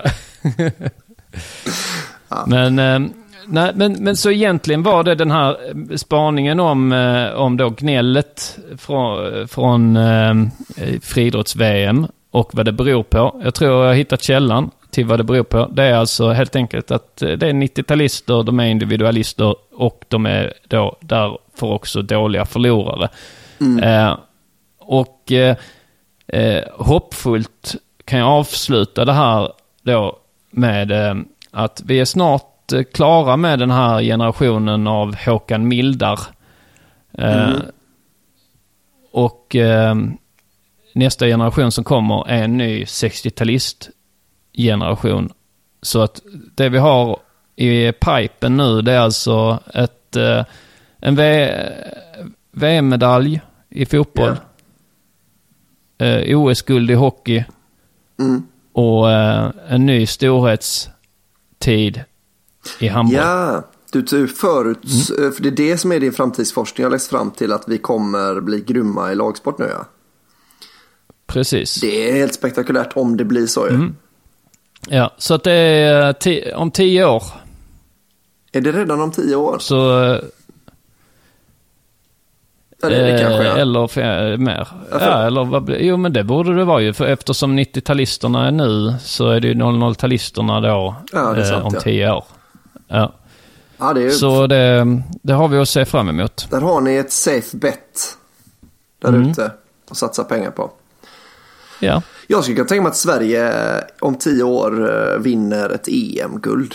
[2.47, 2.99] Men, eh,
[3.45, 7.69] nej, men, men så egentligen var det den här eh, spaningen om, eh, om då
[7.69, 10.33] gnället från, från eh,
[11.01, 13.41] friidrotts-VM och vad det beror på.
[13.43, 15.67] Jag tror jag har hittat källan till vad det beror på.
[15.71, 20.25] Det är alltså helt enkelt att eh, det är 90-talister, de är individualister och de
[20.25, 23.09] är då därför också dåliga förlorare.
[23.83, 24.17] Eh,
[24.79, 25.55] och eh,
[26.27, 27.75] eh, hoppfullt
[28.05, 30.17] kan jag avsluta det här då
[30.51, 31.15] med eh,
[31.51, 36.19] att vi är snart eh, klara med den här generationen av Håkan Mildar.
[37.17, 37.49] Eh,
[39.11, 39.95] Och eh,
[40.93, 42.85] nästa generation som kommer är en ny
[44.55, 45.29] 60-talist-generation.
[45.81, 46.21] Så att
[46.55, 47.19] det vi har
[47.55, 50.45] i pipen nu det är alltså ett, eh,
[50.99, 51.15] en
[52.51, 54.35] VM-medalj i fotboll.
[55.97, 57.45] Eh, OS-guld i hockey.
[58.19, 58.43] Mm.
[58.73, 62.03] Och eh, en ny storhetstid
[62.79, 63.15] i handboll.
[63.15, 64.79] Ja, du, du förut,
[65.17, 65.31] Mm.
[65.31, 66.83] för det är det som är din framtidsforskning.
[66.83, 69.69] Jag har läst fram till att vi kommer bli grymma i lagsport nu.
[69.71, 69.85] Ja.
[71.27, 71.75] Precis.
[71.81, 73.75] Det är helt spektakulärt om det blir så ju.
[73.75, 73.95] Mm.
[74.89, 77.23] Ja, så att det är eh, om tio år
[78.51, 79.57] Är det redan om tio år?
[79.59, 80.03] så...
[80.03, 80.19] eh,
[82.81, 83.41] Ja, det är det kanske.
[83.41, 83.57] eh, Ja.
[83.57, 84.67] Eller mer.
[84.91, 85.79] Ja, eller vad blir...
[85.79, 86.93] Jo, men det borde det vara ju.
[86.93, 91.65] För eftersom 90-talisterna är nu så är det ju 00-talisterna då Ja, det eh, sant,
[91.65, 92.23] om tio år.
[92.87, 93.11] Ja.
[93.77, 96.47] Ja, det är, Så det, det har vi att se fram emot.
[96.51, 98.17] Där har ni ett safe bet
[99.01, 99.29] där Mm.
[99.31, 99.51] ute
[99.91, 100.71] att satsa pengar på.
[101.79, 105.87] Ja, Jag skulle kunna tänka mig att Sverige eh, om tio år eh, vinner ett
[105.87, 106.73] EM-guld.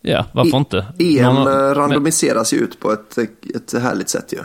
[0.00, 0.86] ja varför I- inte?
[0.98, 3.18] EM Någon- eh, randomiseras ju ut på ett,
[3.54, 4.38] ett härligt sätt ju.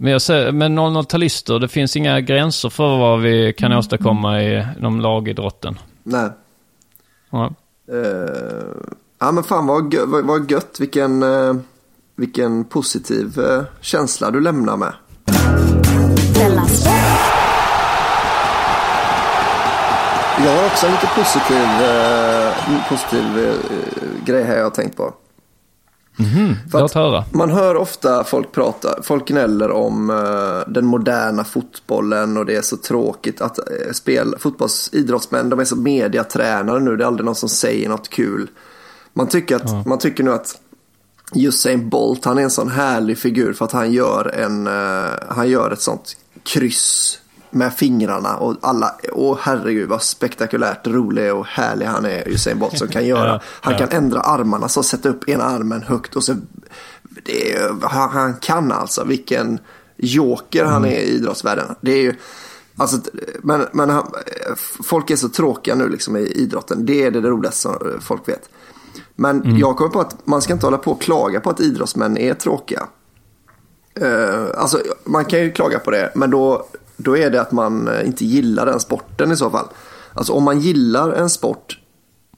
[0.00, 3.78] Men jag säger, men 00-talister, det finns inga gränser för vad vi kan Mm.
[3.78, 5.78] åstadkomma i, inom lagidrotten.
[6.02, 6.30] Nej.
[7.30, 7.54] Ja.
[7.92, 8.82] Eh,
[9.18, 10.76] ja men fan vad, gö- vad, vad gött.
[10.80, 11.24] Vilken,
[12.16, 13.40] vilken positiv
[13.80, 14.92] känsla du lämnar med.
[20.44, 25.14] Jag har också en lite positiv, eh, positiv eh, grej här jag har tänkt på.
[26.72, 27.24] Låt höra.
[27.32, 32.62] Man hör ofta folk prata, folk gnäller om eh, den moderna fotbollen och det är
[32.62, 37.34] så tråkigt att uh, spel, fotbollsidrottsmän, de är så mediatränare nu, det är aldrig någon
[37.34, 38.50] som säger något kul.
[39.12, 40.58] Man tycker, att, man tycker nu att
[41.34, 45.48] Usain Bolt, han är en sån härlig figur för att han gör, en, eh, han
[45.48, 47.18] gör ett sånt kryss
[47.50, 52.78] med fingrarna och alla, åh herregud vad spektakulärt rolig och härlig han är Usain Bolt
[52.78, 53.40] som kan göra.
[53.60, 56.34] Han kan ändra armarna så sätta upp ena armen högt och så
[57.24, 59.58] det är, han, han kan alltså vilken
[59.96, 61.74] joker han är i idrottsvärlden.
[61.80, 62.14] Det är ju
[62.80, 62.98] Alltså,
[63.42, 64.12] men, men han,
[64.84, 66.86] folk är så tråkiga nu liksom i idrotten.
[66.86, 68.48] Det är det roligaste som folk vet.
[69.16, 72.18] Men jag kommer på att man ska inte hålla på och klaga på att idrottsmän
[72.18, 72.86] är tråkiga.
[73.94, 76.66] Eh, alltså, man kan ju klaga på det, men då,
[76.98, 79.66] då är det att man eh, inte gillar den sporten i så fall.
[80.14, 81.78] Alltså om man gillar en sport,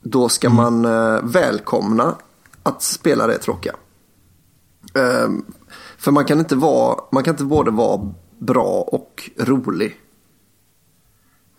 [0.01, 2.15] då ska man eh, välkomna
[2.63, 3.73] att spelare är tråkiga.
[4.95, 5.29] Eh,
[5.97, 9.97] för man kan inte vara, man kan inte både vara bra och rolig.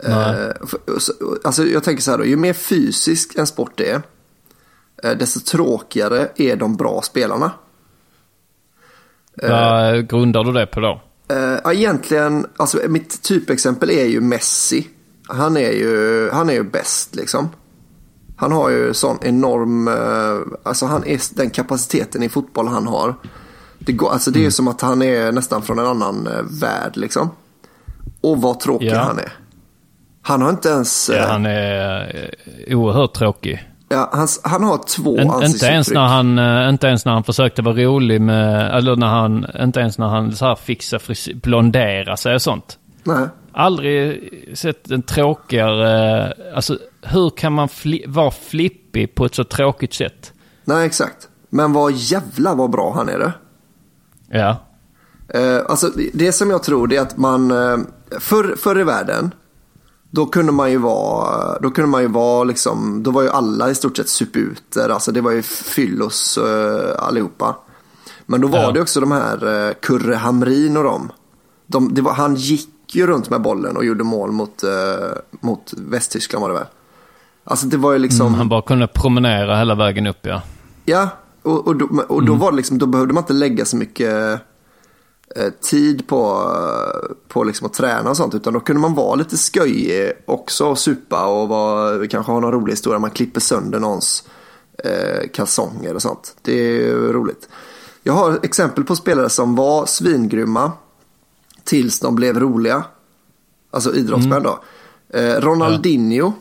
[0.05, 0.47] Nej.
[0.47, 1.13] Eh, så-
[1.45, 4.03] Alltså jag tänker så här då, ju mer fysisk en sport är,
[5.03, 7.51] eh, desto tråkigare är de bra spelarna.
[9.43, 11.01] Vad grundar du det på då?
[11.33, 14.89] Eh, ja, egentligen, alltså mitt typexempel är ju Messi.
[15.29, 17.49] Han är ju, han är ju bäst liksom.
[18.37, 23.15] Han har ju sån enorm, eh, alltså han är den kapaciteten i fotboll han har.
[23.79, 26.43] Det, går, alltså det är ju som att han är nästan från en annan eh,
[26.61, 27.31] värld liksom.
[28.21, 28.99] Och vad tråkig Ja.
[28.99, 29.33] han är.
[30.23, 32.35] Han har inte ens, Ja, han är
[32.69, 33.72] oerhört tråkig.
[33.93, 35.95] Ja, han, han har två En, inte, ens ansiktsuttryck.
[35.95, 39.81] när han, eh, inte ens när han försökte vara rolig med, eller när han, inte
[39.81, 42.79] ens när han så här fixar frisyr, blondera sig och sånt.
[43.05, 43.29] Nej.
[43.53, 49.95] Aldrig sett en tråkigare, alltså hur kan man fli, vara flippig på ett så tråkigt
[49.95, 50.33] sätt?
[50.65, 51.29] Nej, exakt.
[51.51, 53.33] Men vad jävla vad bra han är det.
[54.31, 54.57] Ja.
[55.35, 57.79] Eh, alltså det som jag tror det är att man, eh,
[58.21, 59.35] förr, förr i världen,
[60.15, 63.71] då kunde man ju vara, då kunde man ju vara liksom, då var ju alla
[63.71, 67.57] i stort sett suputer, alltså det var ju fyllos eh, allihopa.
[68.27, 68.71] Men då var Ja.
[68.73, 71.11] det också de här eh, Kurre Hamrin och dem.
[71.67, 74.71] De, var, han gick ju runt med bollen och gjorde mål mot, eh,
[75.41, 76.67] mot Västtyskland var det väl.
[77.45, 80.43] Alltså det var ju liksom, Han bara kunde promenera hela vägen upp ja.
[80.85, 81.09] Ja,
[81.43, 84.41] och, och, då, och då var det liksom, då behövde man inte lägga så mycket
[85.71, 86.51] tid på,
[87.29, 88.35] på liksom att träna och sånt.
[88.35, 92.53] Utan då kunde man vara lite sköjig också och supa och vara, kanske ha någon
[92.53, 92.99] rolig historia.
[92.99, 94.25] Man klipper sönder någons
[94.85, 96.37] eh, kalsonger och sånt.
[96.43, 97.49] Det är roligt.
[98.03, 100.73] Jag har exempel på spelare som var svingrymma
[101.65, 102.85] tills de blev roliga.
[103.71, 104.63] Alltså idrottsmän då.
[105.09, 106.27] Eh, Ronaldinho.
[106.27, 106.33] Eh,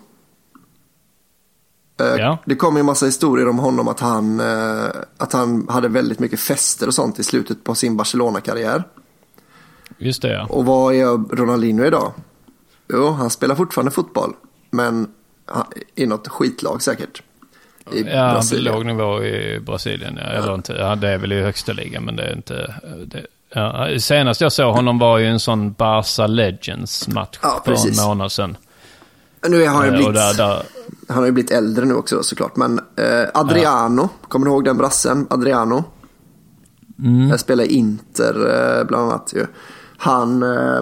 [2.03, 2.37] Ja.
[2.45, 4.85] Det kom ju en massa historier om honom att han, eh,
[5.17, 8.83] att han hade väldigt mycket fester och sånt i slutet på sin Barcelona-karriär.
[9.97, 10.45] Just det ja.
[10.49, 12.13] Och vad är Ronaldinho idag?
[12.93, 14.33] Jo, han spelar fortfarande fotboll.
[14.71, 15.07] Men
[15.95, 17.21] i något skitlag säkert.
[17.91, 18.73] I Ja, Brasilien.
[18.75, 20.19] låg nivå i Brasilien.
[20.21, 20.29] Ja.
[20.29, 22.75] Eller inte, ja, det är väl i högsta ligan, men det är inte...
[23.05, 28.07] Det, ja, senast jag såg honom var ju en sån Barca Legends-match Ja, för en
[28.07, 28.57] månad sedan.
[29.47, 30.63] Nu han, ju Eh, blivit, Och där, där,
[31.11, 32.55] han har ju blivit äldre nu också såklart.
[32.55, 35.27] Men eh, Adriano, kommer du ihåg den brassen?
[35.29, 35.83] Adriano.
[36.99, 37.29] Mm.
[37.29, 38.35] Jag spelar Inter
[38.79, 39.33] eh, bland annat.
[39.35, 39.45] Ju.
[39.97, 40.81] Han, eh,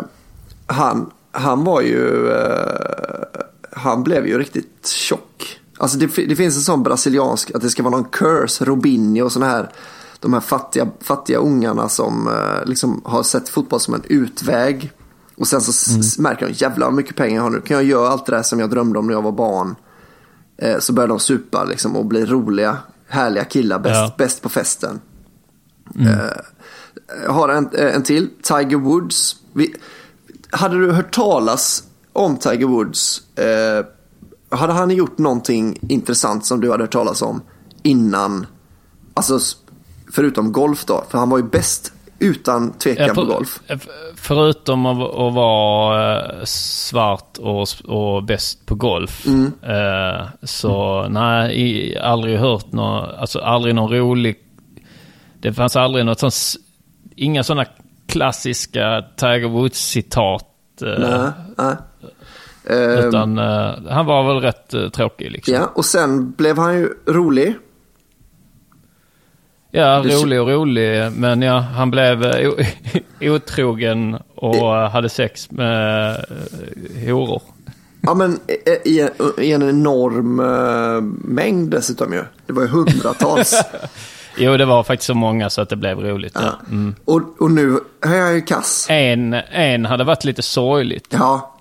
[0.66, 2.32] han, han var ju...
[2.32, 3.40] Eh,
[3.72, 5.60] han blev ju riktigt tjock.
[5.78, 9.32] Alltså det, det finns en sån brasiliansk, att det ska vara någon curse, Robinho och
[9.32, 9.70] sådana här.
[10.20, 14.92] De här fattiga, fattiga ungarna som eh, liksom har sett fotboll som en utväg.
[15.36, 17.62] Och sen så s- märker de, jävlar vad mycket pengar jag har nu.
[17.62, 19.76] Kan jag göra allt det där som jag drömde om när jag var barn.
[20.62, 24.14] Eh, så börjar de supa liksom och bli roliga, härliga killar, bäst, Ja.
[24.18, 24.99] bäst på festen.
[27.26, 28.30] Jag har en, eh, en till.
[28.41, 29.36] Tiger Woods.
[29.53, 29.76] Vi,
[30.51, 31.84] hade du hört talas
[32.14, 33.22] om Tiger Woods?
[33.38, 33.86] Eh,
[34.57, 37.41] hade han gjort någonting intressant som du hade hört talas om
[37.84, 38.45] innan?
[39.14, 39.39] Alltså
[40.12, 41.03] förutom golf då.
[41.10, 43.60] För han var ju bäst utan tvekan på golf.
[44.16, 49.26] Förutom att, att vara eh, svart och, och bäst på golf.
[49.28, 49.52] Mm.
[49.64, 54.36] eh, Så nej, aldrig hört någon, alltså aldrig någon rolig...
[55.42, 56.34] Det fanns aldrig något sånt,
[57.16, 57.66] inga sådana
[58.08, 60.46] klassiska Tiger Woods-citat.
[60.82, 61.76] eh, Nej, nej.
[62.70, 63.38] Eh, Utan
[63.90, 65.54] han var väl rätt tråkig liksom.
[65.54, 67.56] ja, och sen blev han ju rolig.
[69.72, 71.12] Ja, Det- rolig och rolig.
[71.12, 72.52] Men ja, han blev eh,
[73.32, 77.42] otrogen och eh, hade sex med eh, horor.
[78.02, 81.02] Ja men i- i en, i en enorm eh,
[81.36, 82.24] mängd dessutom ju.
[82.48, 83.62] Det var ju hundratals.
[84.42, 86.32] Jo, det var faktiskt så många så att det blev roligt.
[86.36, 86.54] Ja.
[86.72, 86.96] Mm.
[87.06, 88.88] och, och nu är jag ju kass.
[88.90, 91.08] En, en hade varit lite sorgligt.
[91.10, 91.56] Ja.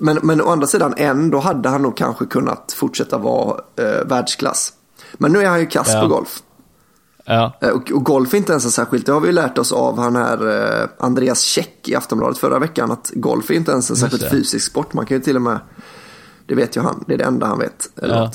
[0.00, 4.04] Men, men å andra sidan, en, då hade han nog kanske kunnat fortsätta vara eh,
[4.06, 4.72] världsklass.
[5.12, 6.00] Men nu är han ju kass Ja.
[6.00, 6.38] på golf.
[7.24, 9.58] Ja, Eh, Och, och golf är inte ens så särskilt, det har vi ju lärt
[9.58, 10.48] oss av han här
[10.82, 12.90] eh, Andreas Käck i Aftonbladet förra veckan.
[12.90, 14.92] Att golf är inte ens en särskilt fysisk sport.
[14.94, 15.58] Man kan ju till och med,
[16.46, 17.98] det vet ju han, det är det enda han vet.
[18.02, 18.30] Eller Ja.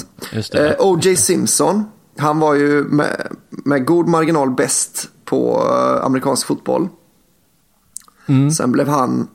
[0.59, 1.15] Eh, O.J.
[1.15, 1.83] Simpson,
[2.17, 6.87] han var ju med, med god marginal bäst på eh, amerikansk fotboll.
[8.27, 8.51] Mm.
[8.51, 9.27] Sen blev han,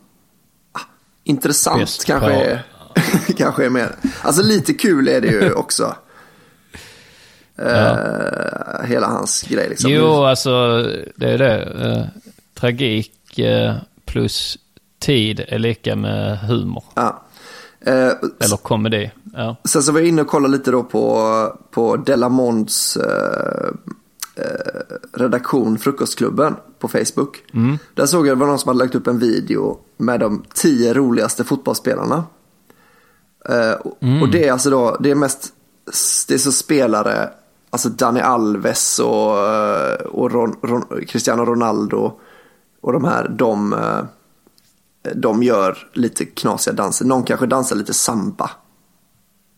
[0.73, 0.81] ah,
[1.25, 2.67] Intressant kanske är,
[3.37, 3.97] kanske är mer.
[4.23, 5.95] Alltså lite kul är det ju också.
[7.61, 9.91] Eh, hela hans grej liksom.
[9.91, 10.83] Jo, alltså
[11.17, 11.63] det är det.
[11.63, 12.05] Eh,
[12.55, 14.59] tragik eh, plus
[14.99, 16.85] tid är lika med humor.
[16.95, 17.23] Ja.
[17.81, 19.11] Eller komedi.
[19.35, 19.57] Ja.
[19.65, 22.99] Sen så var jag inne och kollade lite då på, på Delamonts
[25.13, 27.43] redaktion Frukostklubben på Facebook.
[27.95, 30.95] Där såg jag det var någon som hade lagt upp en video med de tio
[30.95, 32.25] roligaste fotbollsspelarna.
[33.81, 35.53] Och, och det är alltså då, det är mest,
[36.29, 37.31] det är så spelare,
[37.71, 42.13] alltså Dani Alves och, eh, och Ron, Ron, Cristiano Ronaldo
[42.81, 47.05] och de här, de, eh, de gör lite knasiga danser.
[47.05, 48.51] Någon kanske dansar lite samba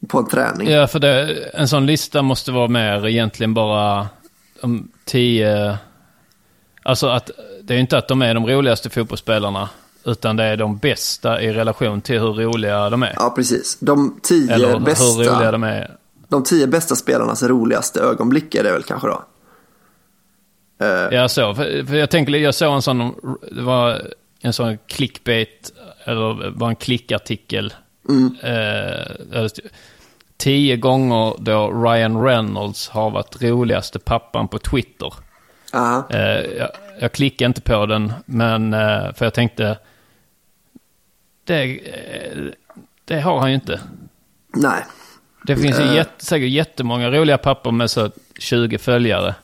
[0.08, 0.70] på en träning.
[0.70, 4.08] Ja, för det, en sån lista måste vara mer egentligen bara
[4.60, 5.78] de tio...
[6.84, 7.30] Alltså att
[7.62, 9.68] det är inte att de är de roligaste fotbollsspelarna.
[10.04, 13.12] Utan det är de bästa i relation till hur roliga de är.
[13.16, 13.76] Ja, precis.
[13.80, 15.96] De tio, Eller hur roliga bästa, de är.
[16.32, 19.24] De tio bästa spelarnas roligaste ögonblick är det väl kanske då?
[20.80, 21.54] Eh, Ja, så.
[21.54, 23.14] För, jag tänker, jag såg en sån,
[23.52, 24.02] det var
[24.40, 25.72] en sån clickbait,
[26.04, 27.74] eller var en klickartikel.
[29.30, 29.64] Det stod,
[30.36, 35.14] tio gånger då Ryan Reynolds har varit roligaste pappan på Twitter.
[35.72, 36.06] aha.
[36.10, 36.68] Eh, jag,
[37.00, 38.72] jag klickade inte på den, men
[39.14, 39.78] för jag tänkte,
[41.44, 41.80] det,
[43.04, 43.80] det har han ju inte.
[44.54, 44.84] Nej.
[45.46, 45.94] Det finns ju Eh.
[45.94, 49.34] jätte, säkert jättemånga roliga pappor med så 20 följare.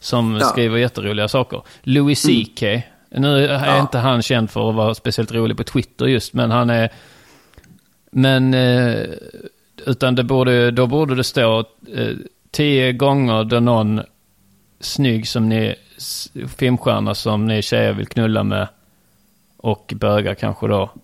[0.00, 0.36] Som Ja.
[0.36, 0.48] Mm.
[0.48, 1.62] skriver jätteroliga saker.
[1.82, 2.62] Louis CK.
[3.10, 3.80] Nu är Ja.
[3.80, 6.90] inte han känd för att vara speciellt rolig på Twitter just, men han är...
[8.10, 8.54] Men...
[8.54, 9.04] Eh,
[9.86, 11.58] utan det borde, då borde det stå
[11.94, 12.14] eh,
[12.50, 14.00] tio gånger då någon
[14.80, 15.74] snygg som ni...
[16.56, 18.68] Filmstjärna som ni tjejer vill knulla med.
[19.56, 20.90] Och bögar kanske då.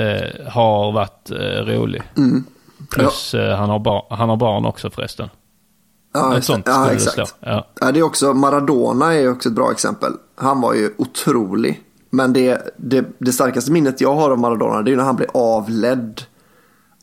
[0.00, 2.02] eh, har varit eh, rolig.
[2.16, 2.44] Mm.
[2.90, 5.28] Plus eh, han, har bar- han har barn också förresten.
[6.14, 6.46] Ja, exakt.
[6.46, 7.34] sånt ja, exakt.
[7.40, 7.66] Ja.
[7.80, 10.12] Ja, det är också, Maradona är också ett bra exempel.
[10.36, 11.82] Han var ju otrolig.
[12.10, 15.28] Men det, det, det starkaste minnet jag har av Maradona det är när han blev
[15.34, 16.22] avledd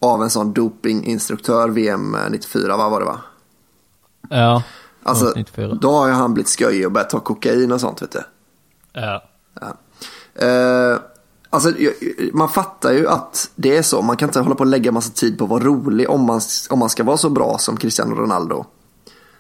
[0.02, 3.18] av en sån dopinginstruktör VM 94, vad var det va?
[4.30, 4.64] Ja.
[5.04, 5.78] Alltså, 94.
[5.82, 8.22] då har ju han blivit sköj och börjat ta kokain och sånt vet du.
[8.94, 9.24] Ja.
[10.36, 10.98] Eh,
[11.56, 11.74] alltså,
[12.34, 14.02] man fattar ju att det är så.
[14.02, 16.42] Man kan inte hålla på och lägga massa tid på att vara rolig om man,
[16.70, 18.66] om man ska vara så bra som Cristiano Ronaldo.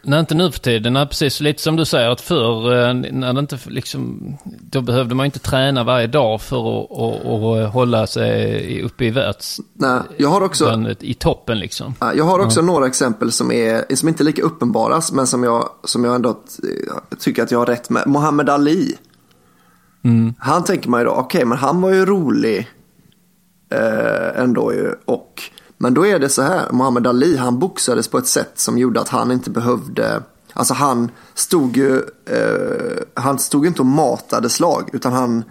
[0.07, 0.93] Nej, inte nu för tiden.
[0.93, 1.39] Nej, precis.
[1.39, 5.39] Lite som du säger att förr, eh, när det inte liksom, då behövde man inte
[5.39, 9.59] träna varje dag för att, att, att hålla sig uppe i världs...
[9.73, 11.93] Nej, jag har också, I toppen liksom.
[11.99, 15.43] Ja, Jag har också några exempel som, är, som inte är lika uppenbara men som
[15.43, 18.07] jag, som jag ändå eh, tycker att jag har rätt med.
[18.07, 18.95] Muhammad Ali.
[20.39, 22.69] Han tänker man ju då, okej men han var ju rolig
[23.71, 24.93] eh, ändå ju.
[25.05, 25.41] Och,
[25.77, 29.01] men då är det så här, Muhammad Ali han boxades på ett sätt som gjorde
[29.01, 31.95] att han inte behövde, alltså han stod ju,
[32.25, 35.43] eh, han stod inte och matade slag utan han,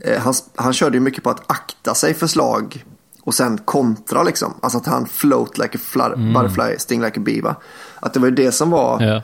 [0.00, 2.84] eh, han, han körde ju mycket på att akta sig för slag
[3.22, 4.54] och sen kontra liksom.
[4.62, 7.56] Alltså att han float like a fly, butterfly, sting like a bee va?
[8.00, 9.22] Att det var ju det som var, Ja.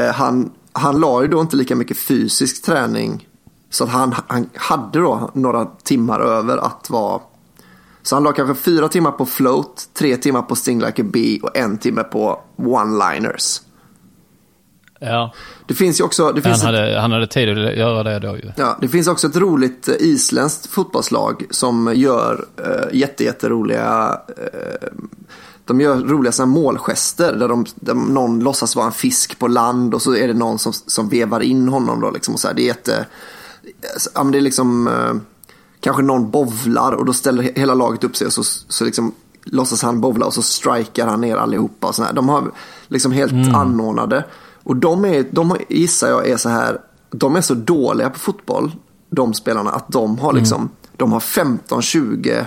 [0.00, 3.28] eh, han, han la ju då inte lika mycket fysisk träning.
[3.76, 7.20] Så att han, han hade då några timmar över att vara
[8.02, 11.40] så han la kanske fyra timmar på float, tre timmar på sting like a bee
[11.42, 13.60] och en timme på one-liners.
[15.00, 15.32] Ja.
[15.66, 18.18] Det finns ju också, det Han finns, ett, hade, han hade tid att göra det
[18.18, 18.52] då ju.
[18.56, 24.88] ja, det finns också ett roligt eh, isländskt fotbollslag som gör eh, jätte, jätteroliga eh,
[25.64, 29.94] de gör roliga såna målgester där, de, där någon låtsas vara en fisk på land
[29.94, 32.54] och så är det någon som, som vevar in honom då liksom och så här,
[32.54, 33.06] det är jätte,
[34.14, 35.14] ja, men det är liksom eh,
[35.80, 39.14] kanske någon bovlar och då ställer he- hela laget upp sig och så, så liksom
[39.44, 42.12] låtsas han bovla och så strikar han ner allihopa och sådär.
[42.12, 42.50] De har
[42.88, 44.24] liksom helt anordnade.
[44.62, 48.72] Och de, är, de gissar jag är så här, de är så dåliga på fotboll,
[49.10, 52.44] de spelarna, att de har liksom, de har 15-20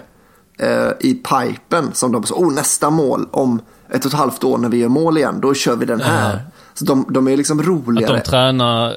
[0.59, 4.57] eh, i pipen som de så, oh nästa mål om ett och ett halvt år
[4.57, 6.41] när vi gör mål igen, då kör vi den här.
[6.73, 8.13] Så de, de är liksom Att roligare.
[8.17, 8.93] de tränar,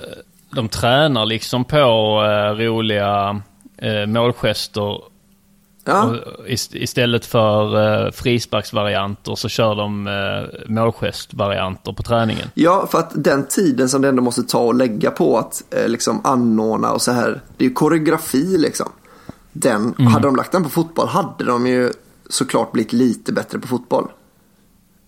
[0.52, 1.76] de tränar liksom på
[2.24, 3.42] eh, roliga
[3.76, 5.00] eh, målgester.
[5.84, 6.02] ja.
[6.04, 12.48] Och ist- istället för eh, frisparksvarianter så kör de eh, målgestvarianter på träningen.
[12.54, 15.88] Ja, för att den tiden som det ändå måste ta och lägga på att eh,
[15.88, 17.40] liksom anordna och så här.
[17.56, 18.88] Det är ju koreografi liksom.
[19.52, 21.90] Den, Hade de lagt den på fotboll hade de ju
[22.30, 24.08] såklart blivit lite bättre på fotboll.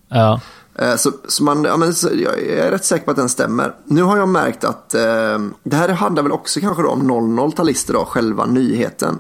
[0.09, 0.41] Ja.
[0.79, 3.75] Eh, Så, så man, ja, men, så, jag är rätt säker på att den stämmer.
[3.85, 8.05] Nu har jag märkt att eh, det här handlar väl också kanske om 00-talister då,
[8.05, 9.19] själva nyheten.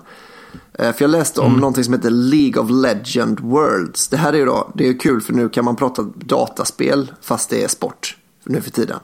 [0.72, 4.08] Eh, för jag läste om någonting som heter League of Legend Worlds.
[4.08, 7.50] Det här är ju då, det är kul för nu kan man prata dataspel fast
[7.50, 8.98] det är sport nu för tiden.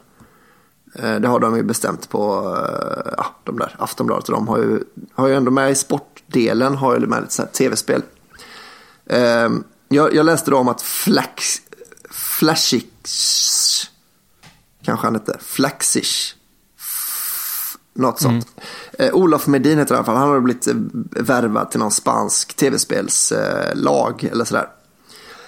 [0.95, 4.59] Eh, Det har de ju bestämt på eh, ja, de där Aftonbladet och de har
[4.59, 4.81] ju,
[5.15, 8.03] har ju ändå med i sportdelen har ju med lite tv-spel.
[9.07, 9.49] Eh,
[9.89, 11.57] Jag, jag läste då om att Flax,
[12.41, 13.91] Flashix,
[14.85, 16.35] kanske han hette, Flaxish,
[17.95, 18.47] något sånt.
[18.99, 20.75] Eh, Olof Medin heter han i alla fall, han har blivit eh,
[21.25, 24.67] värvad till någon spansk tv-spelslag eh, eller sådär.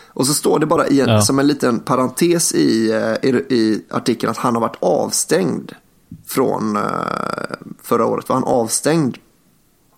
[0.08, 1.22] Och så står det bara i en, Ja.
[1.22, 5.72] som en liten parentes i, eh, i, i artikeln att han har varit avstängd
[6.26, 6.82] från eh,
[7.82, 8.28] förra året.
[8.28, 9.16] Var han avstängd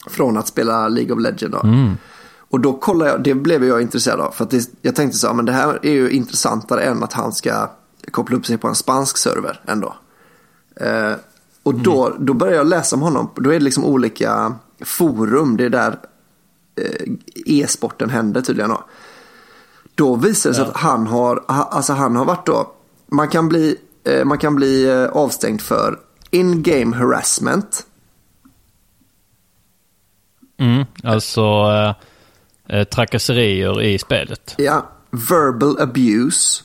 [0.07, 1.53] från att spela League of Legends.
[1.63, 1.69] Då.
[2.55, 4.31] Och då kollade jag, det blev jag intresserad av.
[4.31, 7.13] För att det, jag tänkte så här, men det här är ju intressantare än att
[7.13, 7.71] han ska
[8.11, 9.95] koppla upp sig på en spansk server ändå.
[10.77, 11.13] Eh,
[11.63, 13.31] och då, då började jag läsa om honom.
[13.37, 15.99] Då är det liksom olika forum, det är där
[16.81, 17.13] eh,
[17.47, 18.71] e-sporten händer tydligen.
[18.71, 18.85] Då.
[19.95, 22.73] Då visar det sig att han har, ha- alltså han har varit då,
[23.07, 25.99] man kan bli, eh, man kan bli eh, avstängd för
[26.31, 27.87] in-game harassment.
[30.59, 31.65] Mm, alltså
[32.69, 34.55] eh, trakasserier i spelet.
[34.59, 36.63] Ja, verbal abuse,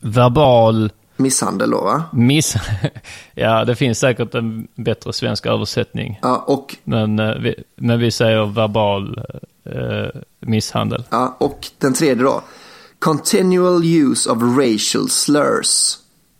[0.00, 2.02] Verbal misshandel då va?
[2.12, 2.54] miss...
[3.34, 6.18] ja, det finns säkert en bättre svensk översättning.
[6.22, 9.24] Ja, och, Men, eh, vi, men vi säger verbal
[9.64, 11.04] eh, misshandel.
[11.10, 12.42] ja, och den tredje då,
[12.98, 15.96] continual use of racial slurs.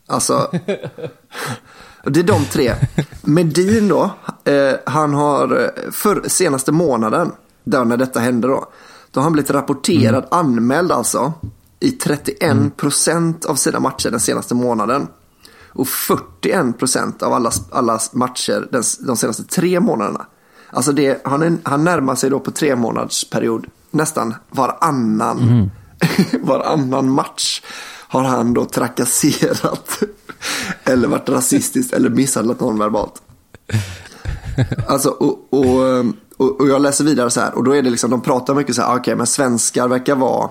[0.07, 0.51] Alltså,
[2.05, 2.75] det är de tre.
[3.23, 4.11] Medin då,
[4.45, 7.33] eh, han har eh, för senaste månaden,
[7.65, 8.67] där när detta hände då,
[9.11, 11.33] då har han blivit rapporterad, anmäld alltså,
[11.81, 15.09] i 31 procent av sina matcher den senaste månaden.
[15.69, 20.27] Och 41 procent av alla, alla matcher den, de senaste tre månaderna.
[20.71, 25.71] Alltså det, han, är, han närmar sig då på tre månaders period nästan varannan,
[26.41, 27.63] varannan match
[28.09, 30.03] har han då trakasserat
[30.85, 33.23] eller varit rasistisk eller misshandlat någon verbalt.
[34.89, 36.05] Alltså, och, och,
[36.37, 38.75] och, och jag läser vidare så här och då är det liksom, de pratar mycket
[38.77, 40.51] så här, "Ah, okej men svenskar verkar vara,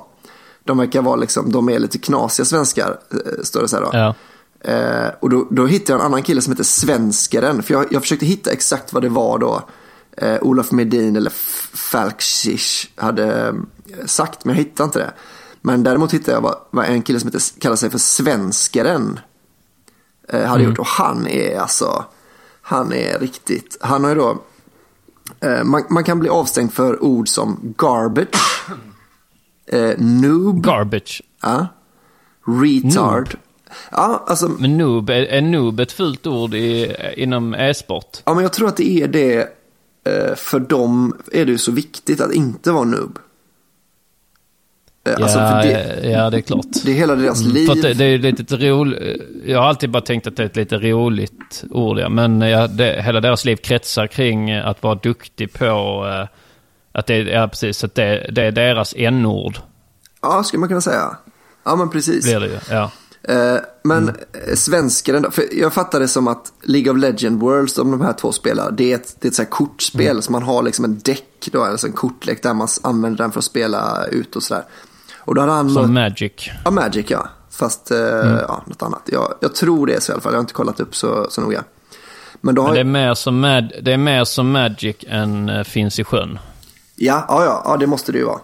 [0.64, 3.90] de verkar vara liksom, de är lite knasiga svenskar, eh, står det så här då.
[3.94, 4.16] Ja.
[4.72, 7.64] Eh, och då, då hittade jag en annan kille som heter Svenskaren.
[7.64, 9.62] För jag, jag försökte hitta exakt vad det var då
[10.18, 13.54] eh, Olof Medin eller F- Falksich hade eh,
[14.06, 14.46] sagt.
[14.46, 15.12] Men jag hittade inte det.
[15.62, 19.20] Men däremot hittade jag vad, vad en kille som heter, kallar sig för Svenskaren
[20.30, 20.80] eh, hade gjort.
[20.80, 22.06] Och han är alltså,
[22.62, 24.42] han är riktigt, han har ju då,
[25.64, 28.66] man, man kan bli avstängd för ord som garbage,
[29.72, 31.22] eh, noob, Garbage.
[31.42, 31.68] ja,
[32.46, 33.38] retard.
[33.92, 38.22] Ja, alltså, Men noob, är, är noob ett fult ord i, inom e-sport?
[38.26, 39.38] Ja, men jag tror att det är det.
[40.06, 43.20] eh, För dem är det ju så viktigt att inte vara noob.
[45.06, 46.66] Eh, Ja, Alltså för det, ja, det är klart.
[46.86, 47.68] det är hela deras liv.
[47.68, 49.22] För det, det är lite roligt.
[49.46, 52.10] Jag har alltid bara tänkt att det är ett lite roligt ord, ja.
[52.10, 55.66] Men ja, det, hela deras liv kretsar kring att vara duktig på...
[56.08, 56.28] eh,
[57.00, 59.58] Att det, ja, precis, att det, det är deras n-ord,
[60.22, 61.18] Ja, skulle man kunna säga.
[61.64, 62.24] Ja, men precis.
[62.26, 62.58] blir det ju.
[62.70, 62.92] Ja.
[63.24, 64.16] Eh, Men mm.
[64.56, 65.32] svenskaren då?
[65.32, 68.72] För jag fattar det som att League of Legend Worlds, om de här två spelar,
[68.72, 70.08] det är ett, det är ett så kortspel.
[70.10, 70.22] Mm.
[70.22, 73.40] Så man har liksom en däck då, alltså en kortlek där man använder den för
[73.40, 74.64] att spela ut och sådär.
[75.26, 76.50] Och då hade han Som Magic.
[76.66, 77.28] Ja, Magic ja.
[77.52, 77.98] Fast eh,
[78.48, 79.02] ja, något annat.
[79.06, 80.32] Jag, jag tror det är så i alla fall.
[80.34, 81.64] Jag har inte kollat upp så, så noga.
[82.42, 85.64] Men har Men det är mer som, Mad, det är mer som Magic än uh,
[85.64, 86.40] Finns i sjön.
[86.96, 88.40] Ja, ja, ja, ja, det måste det ju vara.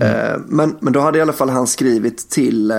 [0.00, 2.76] Eh, men, men då hade i alla fall han skrivit till, eh,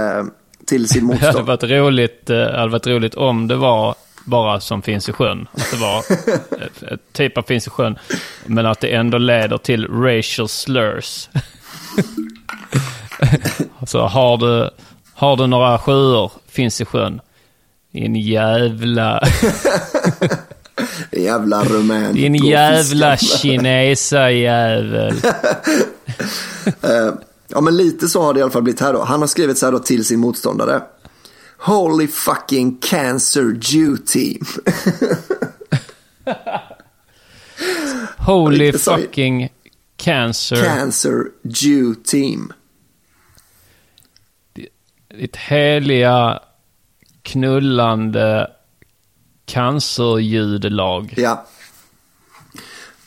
[0.66, 1.58] till sin Det hade motståndare.
[1.58, 3.96] varit roligt, eh, hade varit roligt om det var
[4.26, 5.48] bara som Finns i sjön.
[5.52, 6.04] Att det var
[7.14, 8.00] typ av Finns i sjön.
[8.46, 11.30] Men att det ändå leder till racial slurs.
[13.80, 14.70] alltså har du,
[15.14, 17.22] har du några sjöar Finns i sjön?
[17.92, 19.22] Din jävla,
[21.12, 22.14] Jävla rumän.
[22.14, 25.14] din jävla kinesajävel.
[26.82, 27.14] Eh,
[27.48, 29.04] ja, men lite så har det i alla fall blivit här då.
[29.04, 30.82] Han har skrivit så här då till sin motståndare.
[31.58, 34.46] Holy fucking cancer Jew team.
[38.18, 39.50] Holy fucking
[39.98, 40.64] cancer.
[40.64, 42.54] cancer Jew team.
[45.18, 46.40] Ditt heliga
[47.22, 48.52] knullande
[49.46, 51.14] cancerljudlag.
[51.18, 51.46] Ja.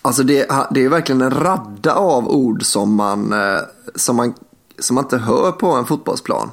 [0.03, 3.61] Alltså det, det är verkligen en radda av ord som man, eh,
[3.95, 4.35] som man
[4.79, 6.51] som man inte hör på en fotbollsplan.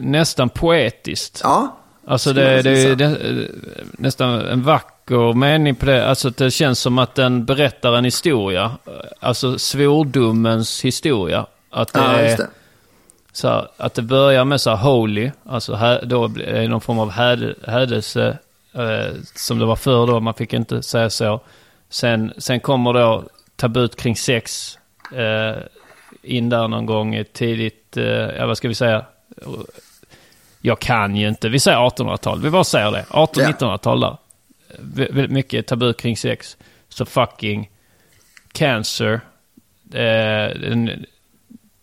[0.00, 1.40] Nästan poetiskt.
[1.42, 1.76] Ja,
[2.06, 3.48] Alltså det, det, det
[3.92, 6.08] nästan en vacker mening på det.
[6.08, 8.72] Alltså det känns som att den berättar en historia.
[9.20, 11.46] Alltså svordomens historia.
[11.70, 12.50] Att det, ja, just är, det.
[13.34, 16.80] Så här, att det börjar med så här holy, alltså här, då blir det någon
[16.80, 18.38] form av häd- hädelse.
[18.74, 21.40] Eh, som det var förr då, man fick inte säga så.
[21.88, 23.24] Sen, sen kommer då
[23.56, 24.78] tabut kring sex
[25.14, 25.62] eh,
[26.22, 29.04] in där någon gång tidigt, eh, ja vad ska vi säga?
[30.60, 33.04] Jag kan ju inte, vi säger 1800-tal, vi bara säger det.
[33.10, 34.16] 1800-1900-tal där.
[34.78, 36.56] Vä- Väldigt mycket tabu kring sex.
[36.88, 37.70] Så fucking
[38.52, 39.20] cancer.
[39.92, 40.50] Eh,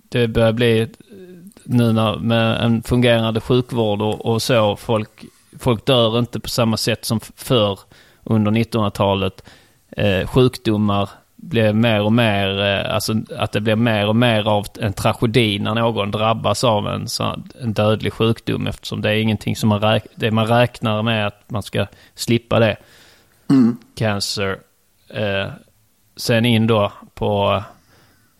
[0.10, 0.88] det börjar bli
[1.72, 4.76] nu när, med en fungerande sjukvård och, och så.
[4.76, 5.09] Folk,
[5.59, 7.80] folk dör inte på samma sätt som förr
[8.24, 9.43] under 1900-talet.
[9.97, 14.65] Eh, sjukdomar blir mer och mer, eh, alltså att det blir mer och mer av
[14.80, 19.55] en tragedi när någon drabbas av en, sån, en dödlig sjukdom eftersom det är ingenting
[19.55, 22.78] som man, räk, det man räknar med att man ska slippa det.
[23.95, 24.57] Cancer.
[25.09, 25.47] Eh,
[26.15, 27.63] sen in då på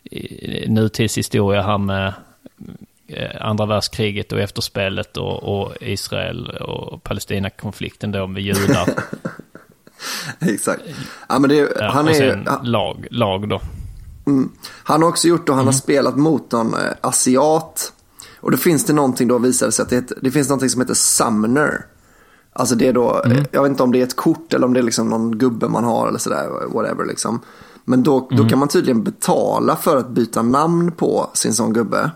[0.04, 2.14] i- nutidshistoria här med eh,
[3.42, 8.90] andra världskriget och efterspelet och, och Israel och Palestina-konflikten då med judar.
[10.40, 10.82] Exakt.
[11.30, 13.62] Ja, men det, Ja, han, är, ju- lag, lag då.
[14.84, 15.74] han har också gjort och han Mm.
[15.74, 17.94] har spelat mot någon eh, asiat.
[18.40, 20.70] Och då finns det någonting då visar det sig att det, heter, det finns någonting
[20.70, 21.86] som heter Summoner.
[22.54, 23.38] Alltså det är då, Mm.
[23.38, 25.38] eh, jag vet inte om det är ett kort eller om det är liksom någon
[25.38, 27.40] gubbe man har eller sådär, whatever liksom.
[27.86, 28.44] Men då, Mm.
[28.44, 32.12] då kan man tydligen betala för att byta namn på sin sån gubbe.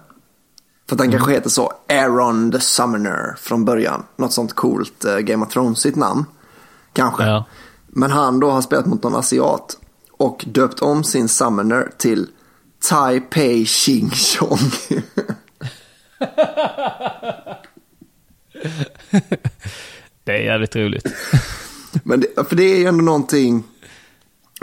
[0.90, 1.12] För att den Mm.
[1.18, 4.04] kanske heter så, Aaron the Summoner från början.
[4.16, 6.26] Något sånt coolt eh, Game of Thrones-igt namn.
[6.94, 7.24] Kanske.
[7.24, 7.46] Ja.
[7.88, 9.78] Men han då har spelat mot någon asiat
[10.12, 12.28] och döpt om sin summoner till
[12.90, 14.60] Taipei Ching Chong.
[20.24, 21.08] Det är jävligt roligt.
[22.04, 23.64] Men det, för det är ju ändå någonting,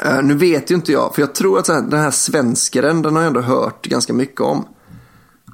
[0.02, 3.22] eh, nu vet ju inte jag, för jag tror att den här svenskaren, den har
[3.22, 4.64] jag ändå hört ganska mycket om.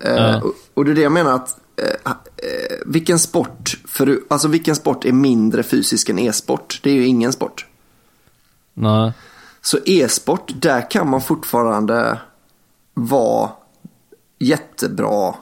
[0.05, 0.41] Eh, Ja.
[0.43, 4.77] och, och det är det jag menar att, eh, eh, vilken sport, för, alltså vilken
[4.77, 6.81] sport är mindre fysisk än e-sport?
[6.83, 7.67] Det är ju ingen sport.
[8.75, 9.13] Nej.
[9.61, 12.19] Så e-sport, där kan man fortfarande
[12.95, 13.51] vara
[14.39, 15.35] jättebra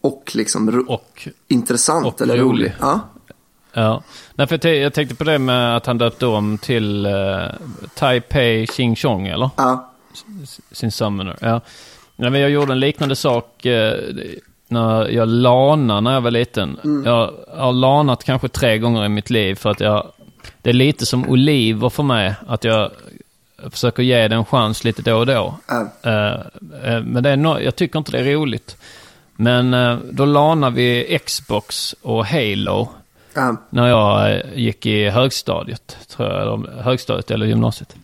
[0.00, 2.64] och liksom Och, intressant och eller rolig.
[2.64, 2.74] rolig.
[2.80, 3.00] Ja.
[3.72, 4.02] ja.
[4.34, 7.46] Nej, för jag, tänkte på det med att han döpte om till uh,
[7.94, 9.50] Taipei Ching Chong, eller?
[9.56, 9.90] Ja.
[10.72, 11.36] Sin summoner.
[11.40, 11.60] Ja.
[12.20, 13.98] Nej, men jag gjorde en liknande sak eh,
[14.68, 16.78] när jag lanade när jag var liten.
[17.04, 20.06] Jag har lanat kanske tre gånger i mitt liv för att jag...
[20.62, 22.34] Det är lite som oliver för mig.
[22.46, 22.90] Att jag
[23.70, 25.54] försöker ge det en chans lite då och då.
[25.68, 25.80] Ja.
[26.10, 28.76] Eh, men det är no jag tycker inte det är roligt.
[29.36, 29.76] Men
[30.12, 32.88] då lanar vi Xbox och Halo
[33.34, 33.56] Ja.
[33.70, 37.96] när jag gick i högstadiet, tror jag, eller högstadiet eller gymnasiet.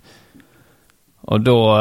[1.20, 1.76] Och då,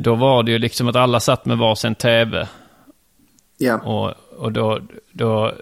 [0.00, 2.48] då var det ju liksom att alla satt med varsin tv.
[3.58, 3.78] Ja.
[3.78, 4.80] Och, och då,
[5.12, 5.52] då,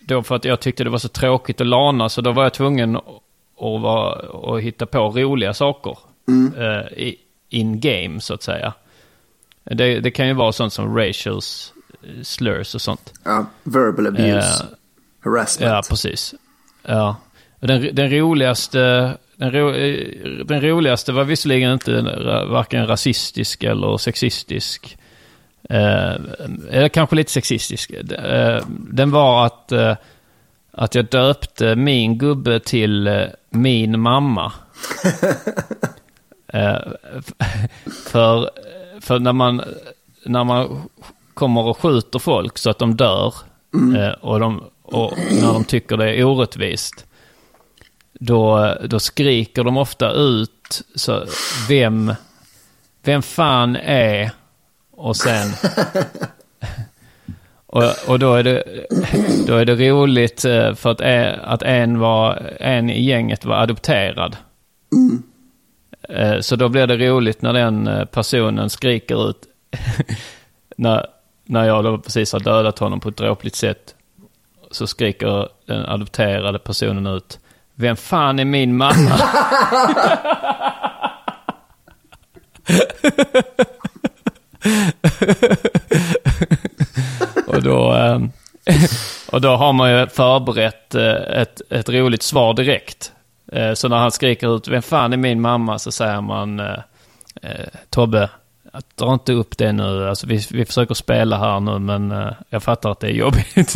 [0.00, 2.54] då för att jag tyckte det var så tråkigt att lana så då var jag
[2.54, 4.12] tvungen att, vara,
[4.56, 5.98] att hitta på roliga saker.
[6.56, 7.16] Eh, i,
[7.48, 8.72] in game så att säga.
[9.64, 13.12] Det, det kan ju vara sånt som racials eh, slurs och sånt.
[13.24, 13.46] ja.
[13.62, 14.36] Verbal abuse.
[14.36, 14.66] Eh,
[15.24, 15.72] Harassment.
[15.72, 16.34] Ja, precis.
[16.82, 17.16] Ja.
[17.60, 19.16] Den, den roligaste...
[19.36, 20.08] Den, ro, eh,
[20.44, 22.02] den roligaste var visserligen inte
[22.48, 24.96] varken rasistisk eller sexistisk.
[25.70, 27.90] Eh, kanske lite sexistisk.
[27.90, 29.96] Eh, den var att, eh,
[30.70, 34.52] att jag döpte min gubbe till eh, min mamma.
[36.52, 36.78] eh,
[38.04, 38.50] för
[39.00, 39.62] för när, man,
[40.24, 40.88] när man
[41.34, 43.34] kommer och skjuter folk så att de dör
[43.96, 47.06] eh, och, de, och när de tycker det är orättvist
[48.20, 51.24] då, då skriker de ofta ut så,
[51.68, 52.14] vem,
[53.02, 54.30] vem fan är
[54.90, 55.48] och sen
[57.66, 58.86] och, och då, är det,
[59.46, 63.56] då är det roligt eh, för att, ä- att en, var, en i gänget var
[63.56, 64.36] adopterad.
[66.08, 69.42] Eh, Så då blir det roligt när den eh, personen skriker ut
[70.76, 71.06] när,
[71.44, 73.94] när jag då precis har dödat honom på ett dråpligt sätt.
[74.70, 77.38] Så skriker den adopterade personen ut
[77.74, 79.20] Vem fan är min mamma?
[87.46, 88.18] och, då, eh,
[89.32, 93.12] och då har man ju förberett eh, ett, ett roligt svar direkt.
[93.52, 95.78] Eh, Så när han skriker ut Vem fan är min mamma?
[95.78, 96.62] Så säger man
[97.90, 98.30] Tobbe,
[98.98, 100.08] dra inte upp det nu.
[100.08, 102.14] Alltså, vi, vi försöker spela här nu, men
[102.48, 103.56] jag fattar att det är jobbigt.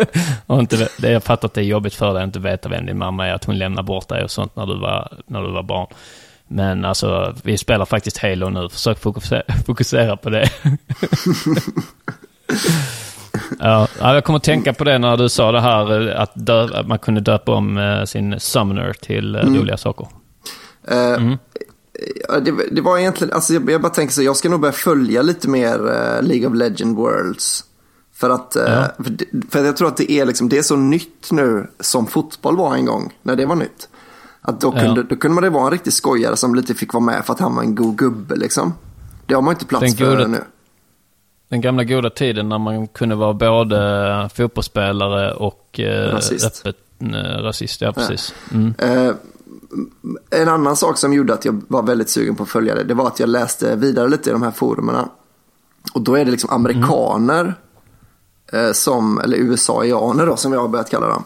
[0.46, 2.98] och inte, jag fattar att det är jobbigt för dig att inte veta vem din
[2.98, 5.62] mamma är, att hon lämnar bort dig och sånt när du var, när du var
[5.62, 5.86] barn.
[6.48, 8.68] Men alltså, vi spelar faktiskt Halo nu.
[8.68, 10.50] Försök fokusera, fokusera på det.
[13.58, 16.86] ja, jag kommer att tänka på det när du sa det här att, dö, att
[16.86, 19.56] man kunde döpa om eh, sin summoner till mm.
[19.56, 20.06] roliga saker.
[20.88, 21.38] Mm.
[22.44, 25.22] Det, det, var egentligen, alltså jag, jag, bara tänker så, jag ska nog börja följa
[25.22, 25.78] lite mer
[26.22, 27.64] League of Legend Worlds.
[28.22, 28.88] För att, uh, ja.
[29.04, 32.56] för, för, jag tror att det är, liksom, det är så nytt nu som fotboll
[32.56, 33.88] var en gång, när det var nytt.
[34.40, 35.06] Att då kunde, ja.
[35.08, 37.40] då kunde man det vara en riktig skojare som lite fick vara med för att
[37.40, 38.74] han var en god gubbe liksom.
[39.26, 40.38] Det har man inte plats den för nu.
[41.48, 46.66] Den gamla goda tiden när man kunde vara både fotbollsspelare och eh, rasist.
[46.66, 47.80] öppet eh, rasist.
[47.80, 48.34] Ja, precis.
[48.52, 48.74] Mm.
[48.78, 49.14] Eh,
[50.30, 52.94] en annan sak som gjorde att jag var väldigt sugen på att följa det, det
[52.94, 55.08] var att jag läste vidare lite i de här forumerna.
[55.94, 57.54] Och då är det liksom amerikaner mm.
[58.72, 61.24] Som, eller USA-ianer då, som jag har börjat kalla dem.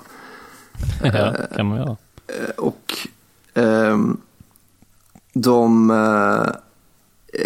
[1.02, 1.96] Ja, kan man göra.
[2.26, 2.98] Eh, och
[3.54, 3.98] eh,
[5.32, 6.46] de, eh,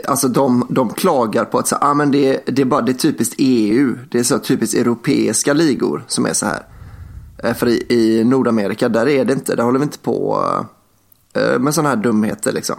[0.08, 2.94] alltså de, de klagar på att så, ah, men det, det, är bara, det är
[2.94, 6.62] typiskt EU, det är så typiskt europeiska ligor som är så här.
[7.38, 10.44] Eh, för i, i Nordamerika, där är det inte, där håller vi inte på
[11.32, 12.76] eh, med sådana här dumheter liksom.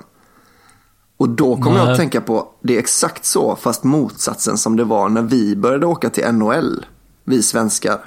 [1.21, 4.83] Och då kommer jag att tänka på, det är exakt så, fast motsatsen som det
[4.83, 6.85] var när vi började åka till NHL,
[7.23, 7.99] vi svenskar.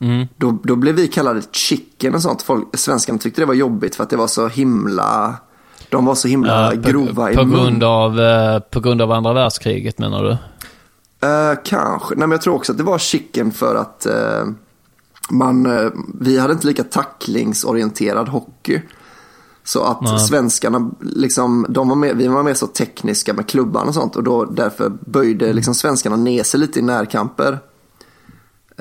[0.00, 0.26] Mm.
[0.36, 2.42] Då, då blev vi kallade chicken och sånt.
[2.42, 5.36] Folk, svenskarna tyckte det var jobbigt för att det var så himla...
[5.88, 9.32] De var så himla uh, grova på, på grund av, uh, på grund av andra
[9.32, 10.30] världskriget menar du?
[10.30, 12.14] Uh, kanske.
[12.14, 14.52] Nej, men jag tror också att det var chicken för att uh,
[15.30, 15.68] man,
[16.20, 18.80] vi hade inte lika tacklingsorienterad hockey.
[19.64, 20.18] Så att Nej.
[20.18, 24.16] svenskarna, liksom, de var med, vi var mer så tekniska med klubban och sånt.
[24.16, 27.58] Och då, därför böjde liksom, svenskarna ner sig lite i närkamper.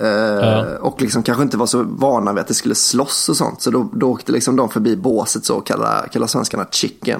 [0.01, 0.77] Uh, ja.
[0.77, 3.61] Och liksom kanske inte var så vana vid att det skulle slåss och sånt.
[3.61, 7.19] Så då, då åkte liksom de förbi båset så och kallade, kallade svenskarna chicken.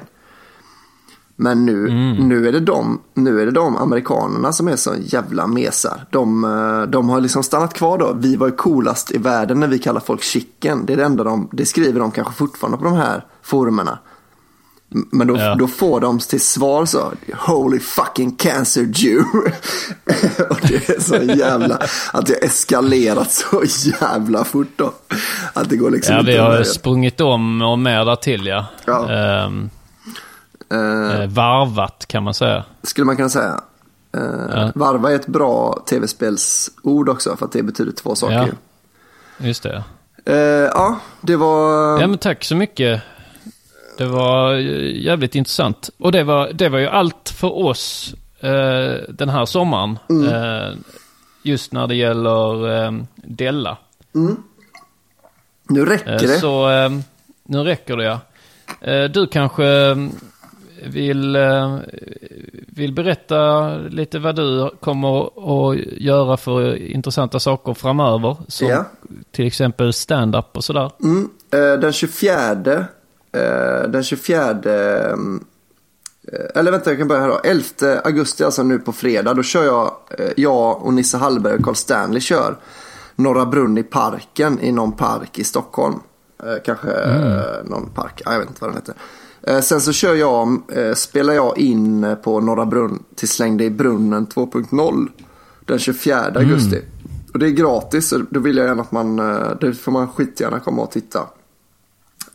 [1.36, 2.28] Men nu, mm.
[2.28, 6.06] nu, är det de, nu är det de amerikanerna som är så jävla mesar.
[6.10, 8.12] De, eh, de har liksom stannat kvar då.
[8.12, 10.86] Vi var ju coolast i världen när vi kallar folk chicken.
[10.86, 13.98] Det är det enda de, det skriver de kanske fortfarande på de här forumerna.
[14.88, 15.54] Men då, ja.
[15.54, 17.12] då får de till svar så,
[17.46, 19.24] holy fucking cancer Jew.
[20.50, 21.78] och det är så jävla,
[22.12, 23.62] att det har eskalerat så
[24.00, 24.92] jävla fort då.
[25.52, 28.66] Att det går liksom Ja, vi har sprungit om och mer där till ja.
[28.86, 29.44] ja.
[29.46, 29.70] Um,
[30.72, 32.64] uh, varvat kan man säga.
[32.82, 33.60] Skulle man kunna säga.
[34.16, 34.72] Uh, ja.
[34.74, 38.54] Varva är ett bra tv-spelsord också, för att det betyder två saker.
[39.38, 39.46] Ja.
[39.46, 39.84] Just det.
[40.28, 40.36] Uh,
[40.74, 42.00] ja, det var...
[42.00, 43.02] Ja, men tack så mycket.
[43.98, 45.90] Det var jävligt intressant.
[45.98, 48.14] Och det var, det var ju allt för oss
[49.08, 49.98] den här sommaren.
[50.10, 50.84] Mm.
[51.42, 53.76] Just när det gäller Della.
[54.14, 54.36] Mm.
[55.68, 56.38] Nu räcker det.
[56.38, 56.68] Så
[57.42, 58.20] nu räcker det ja.
[59.08, 59.96] Du kanske
[60.82, 61.38] vill,
[62.68, 65.26] vill berätta lite vad du kommer
[65.70, 68.36] att göra för intressanta saker framöver.
[68.48, 68.84] Som ja.
[69.30, 70.90] till exempel stand-up och sådär.
[71.02, 71.28] Mm.
[71.80, 72.86] Den 24
[73.34, 75.16] Eh, den 24 eh,
[76.54, 77.40] eller vänta, jag kan börja här då.
[77.44, 77.64] 11
[78.04, 81.74] augusti, alltså nu på fredag, då kör jag, eh, jag och Nisse Hallberg och Carl
[81.74, 82.56] Stanley kör
[83.16, 86.00] Norra Brunn i parken i någon park i Stockholm.
[86.64, 87.66] Kanske mm.
[87.66, 88.94] någon park, jag vet inte vad den heter.
[89.62, 90.62] Sen så kör jag,
[90.96, 95.08] spelar jag in på Norra Brunn till Slängde i brunnen 2.0
[95.64, 96.76] den 24 augusti.
[96.76, 96.88] Mm.
[97.32, 99.16] Och det är gratis, så då vill jag gärna att man,
[99.60, 101.26] det får man skitgärna komma och titta.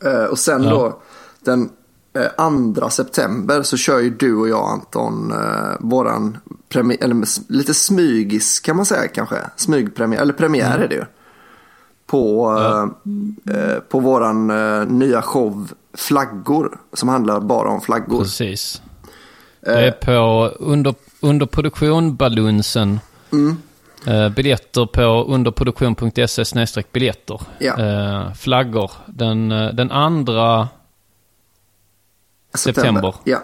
[0.04, 0.70] Eh, och sen ja.
[0.70, 1.00] då
[1.40, 1.70] den
[2.12, 6.38] eh, andra september så kör ju du och jag Anton eh, våran
[6.68, 9.36] premiär, eller lite smygis kan man säga kanske.
[9.56, 10.82] Smygpremiär, eller premiär mm.
[10.82, 11.04] är det ju.
[12.10, 12.90] På, ja.
[13.54, 18.22] eh, på våran eh, nya show Flaggor som handlar bara om flaggor.
[18.22, 18.82] Precis.
[19.60, 23.00] Det är på under, underproduktion Balunsen.
[23.32, 23.56] Mm.
[24.06, 27.40] Eh, biljetter på underproduktion.se biljetter.
[27.58, 27.78] Ja.
[27.78, 28.90] Eh, flaggor.
[29.06, 30.68] Den, eh, den andra
[32.54, 33.12] september.
[33.12, 33.14] september.
[33.24, 33.38] Ja.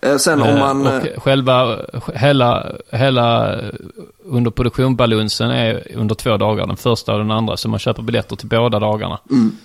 [0.00, 0.86] Eh, sen om man...
[0.86, 1.78] och själva,
[2.14, 3.58] hela, hela
[4.24, 6.66] underproduktion-balunsen är under två dagar.
[6.66, 7.56] Den första och den andra.
[7.56, 9.18] Så man köper biljetter till båda dagarna.
[9.30, 9.56] Mm.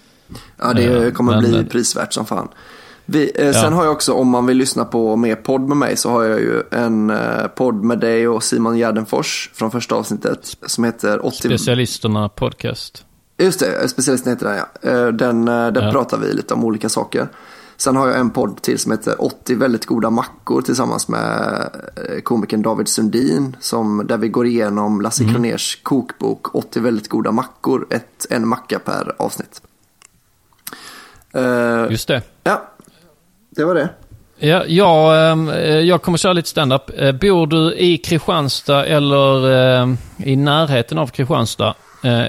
[0.57, 2.47] Ja, det kommer Men, bli prisvärt som fan.
[3.05, 5.97] Vi, eh, sen har jag också, om man vill lyssna på mer podd med mig,
[5.97, 10.57] så har jag ju en eh, podd med dig och Simon Gärdenfors från första avsnittet
[10.65, 11.37] som heter 80...
[11.37, 13.05] Specialisterna podcast.
[13.37, 14.89] Just det, specialisten heter den ja.
[14.89, 15.91] Eh, den, eh, där ja.
[15.91, 17.27] pratar vi lite om olika saker.
[17.77, 22.21] Sen har jag en podd till som heter 80 väldigt goda mackor tillsammans med eh,
[22.21, 23.55] komikern David Sundin.
[23.59, 25.33] Som, där vi går igenom Lasse Mm.
[25.33, 27.87] Kroners kokbok 80 väldigt goda mackor.
[27.89, 29.61] Ett, en macka per avsnitt.
[31.33, 32.21] Eh, Just det.
[32.43, 32.69] ja,
[33.49, 33.89] det var det.
[34.37, 36.87] Ja, jag, ehm, eh, jag kommer köra lite stand-up.
[37.21, 41.75] Bor du i Kristianstad eller eh, i närheten av Kristianstad,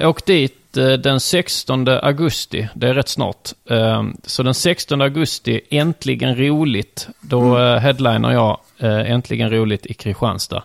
[0.03, 2.67] åk dit den 16 augusti.
[2.73, 3.49] Det är rätt snart.
[3.69, 7.07] Eh, Så den 16 augusti, äntligen roligt.
[7.21, 10.63] Då eh, headliner jag eh, Äntligen roligt i Kristianstad.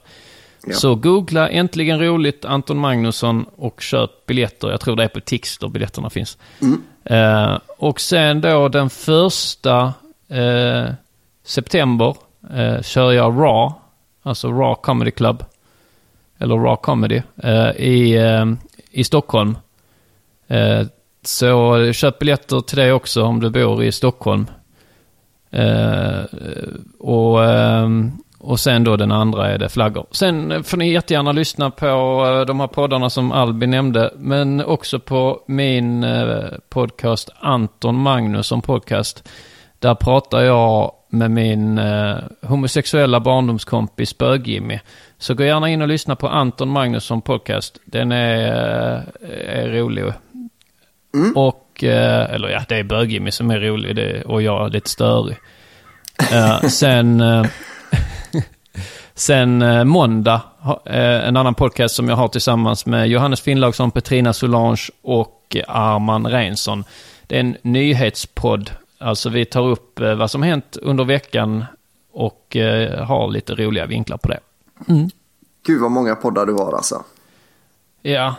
[0.66, 0.74] Ja.
[0.74, 4.70] Så googla Äntligen roligt Anton Magnusson och köp biljetter.
[4.70, 6.38] Jag tror det är på Tix där biljetterna finns.
[7.04, 9.92] Eh, och sen då den första
[10.28, 10.84] eh,
[11.44, 12.16] september
[12.54, 13.74] eh, kör jag Raw,
[14.22, 15.44] alltså Raw Comedy Club,
[16.38, 18.46] eller Raw Comedy, eh, i, eh,
[18.90, 19.56] i Stockholm.
[20.52, 20.86] Eh,
[21.24, 24.46] så köp biljetter till det också om du bor i Stockholm.
[25.50, 26.24] Eh,
[26.98, 27.88] och, eh,
[28.38, 30.06] och sen då den andra är det flaggor.
[30.10, 34.12] Sen får ni jättegärna lyssna på eh, de här poddarna som Albin nämnde.
[34.16, 39.28] Men också på min eh, podcast Anton Magnusson podcast.
[39.78, 44.78] Där pratar jag med min eh, homosexuella barndomskompis Bög-Jimmy.
[45.18, 47.80] Så gå gärna in och lyssna på Anton Magnusson podcast.
[47.84, 50.04] Den är, eh, är rolig.
[51.34, 54.90] Och, eh, eller ja, det är Bög-Jimmy som är rolig det, och jag är lite
[54.90, 55.36] störig.
[56.32, 57.46] Eh, sen, eh,
[59.14, 60.40] sen måndag,
[60.84, 66.84] en annan podcast som jag har tillsammans med Johannes Finnlaugsson, Petrina Solange och Arman Reinsson.
[67.26, 68.70] Det är en nyhetspodd.
[68.98, 71.64] Alltså vi tar upp vad som hänt under veckan
[72.12, 72.56] och
[72.98, 74.40] har lite roliga vinklar på det.
[75.66, 77.04] Gud vad många poddar du har alltså.
[78.02, 78.34] Ja.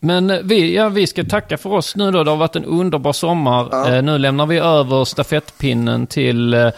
[0.00, 2.24] Men vi, ja, vi ska tacka för oss nu då.
[2.24, 3.68] Det har varit en underbar sommar.
[3.70, 3.94] Ja.
[3.94, 6.70] Eh, nu lämnar vi över stafettpinnen till eh,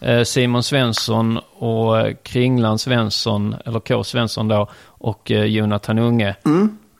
[0.00, 4.04] eh, Simon Svensson och eh, Kringland Svensson, eller K.
[4.04, 6.34] Svensson då, och eh, Jonathan Unge.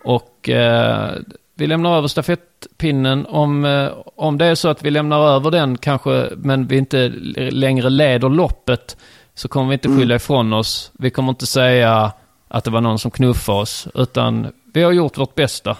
[0.05, 1.11] Och eh,
[1.55, 3.27] vi lämnar över stafettpinnen.
[3.27, 7.09] Om, om det är så att vi lämnar över den kanske, men vi inte
[7.51, 8.97] längre leder loppet,
[9.35, 10.93] så kommer vi inte skylla ifrån oss.
[10.99, 12.13] Vi kommer inte säga
[12.49, 15.77] att det var någon som knuffade oss, utan vi har gjort vårt bästa.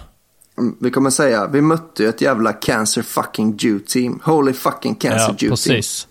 [0.57, 4.19] Mm, Vi kommer säga, vi mötte ju ett jävla cancer fucking Jew team.
[4.23, 5.49] Holy fucking cancer Ja, team.
[5.49, 6.07] precis.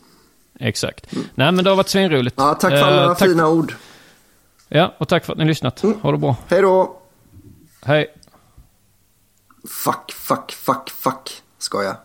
[0.60, 1.06] Exakt.
[1.34, 2.34] Nej, men det har varit svinroligt.
[2.38, 3.74] Ja, tack för alla tack- fina ord.
[4.68, 5.80] Ja, och tack för att ni lyssnat.
[6.02, 6.36] Ha det bra.
[6.48, 6.98] Hej då!
[7.82, 8.06] Hej.
[9.84, 11.42] Fuck, fuck, fuck, fuck.
[11.58, 11.96] Skoja.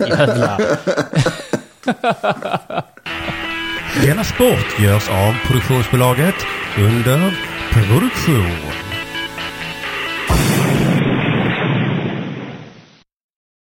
[0.00, 0.78] Jävlar.
[3.94, 6.34] Denna sport görs av produktionsbolaget
[6.78, 7.34] under
[7.72, 8.89] produktion.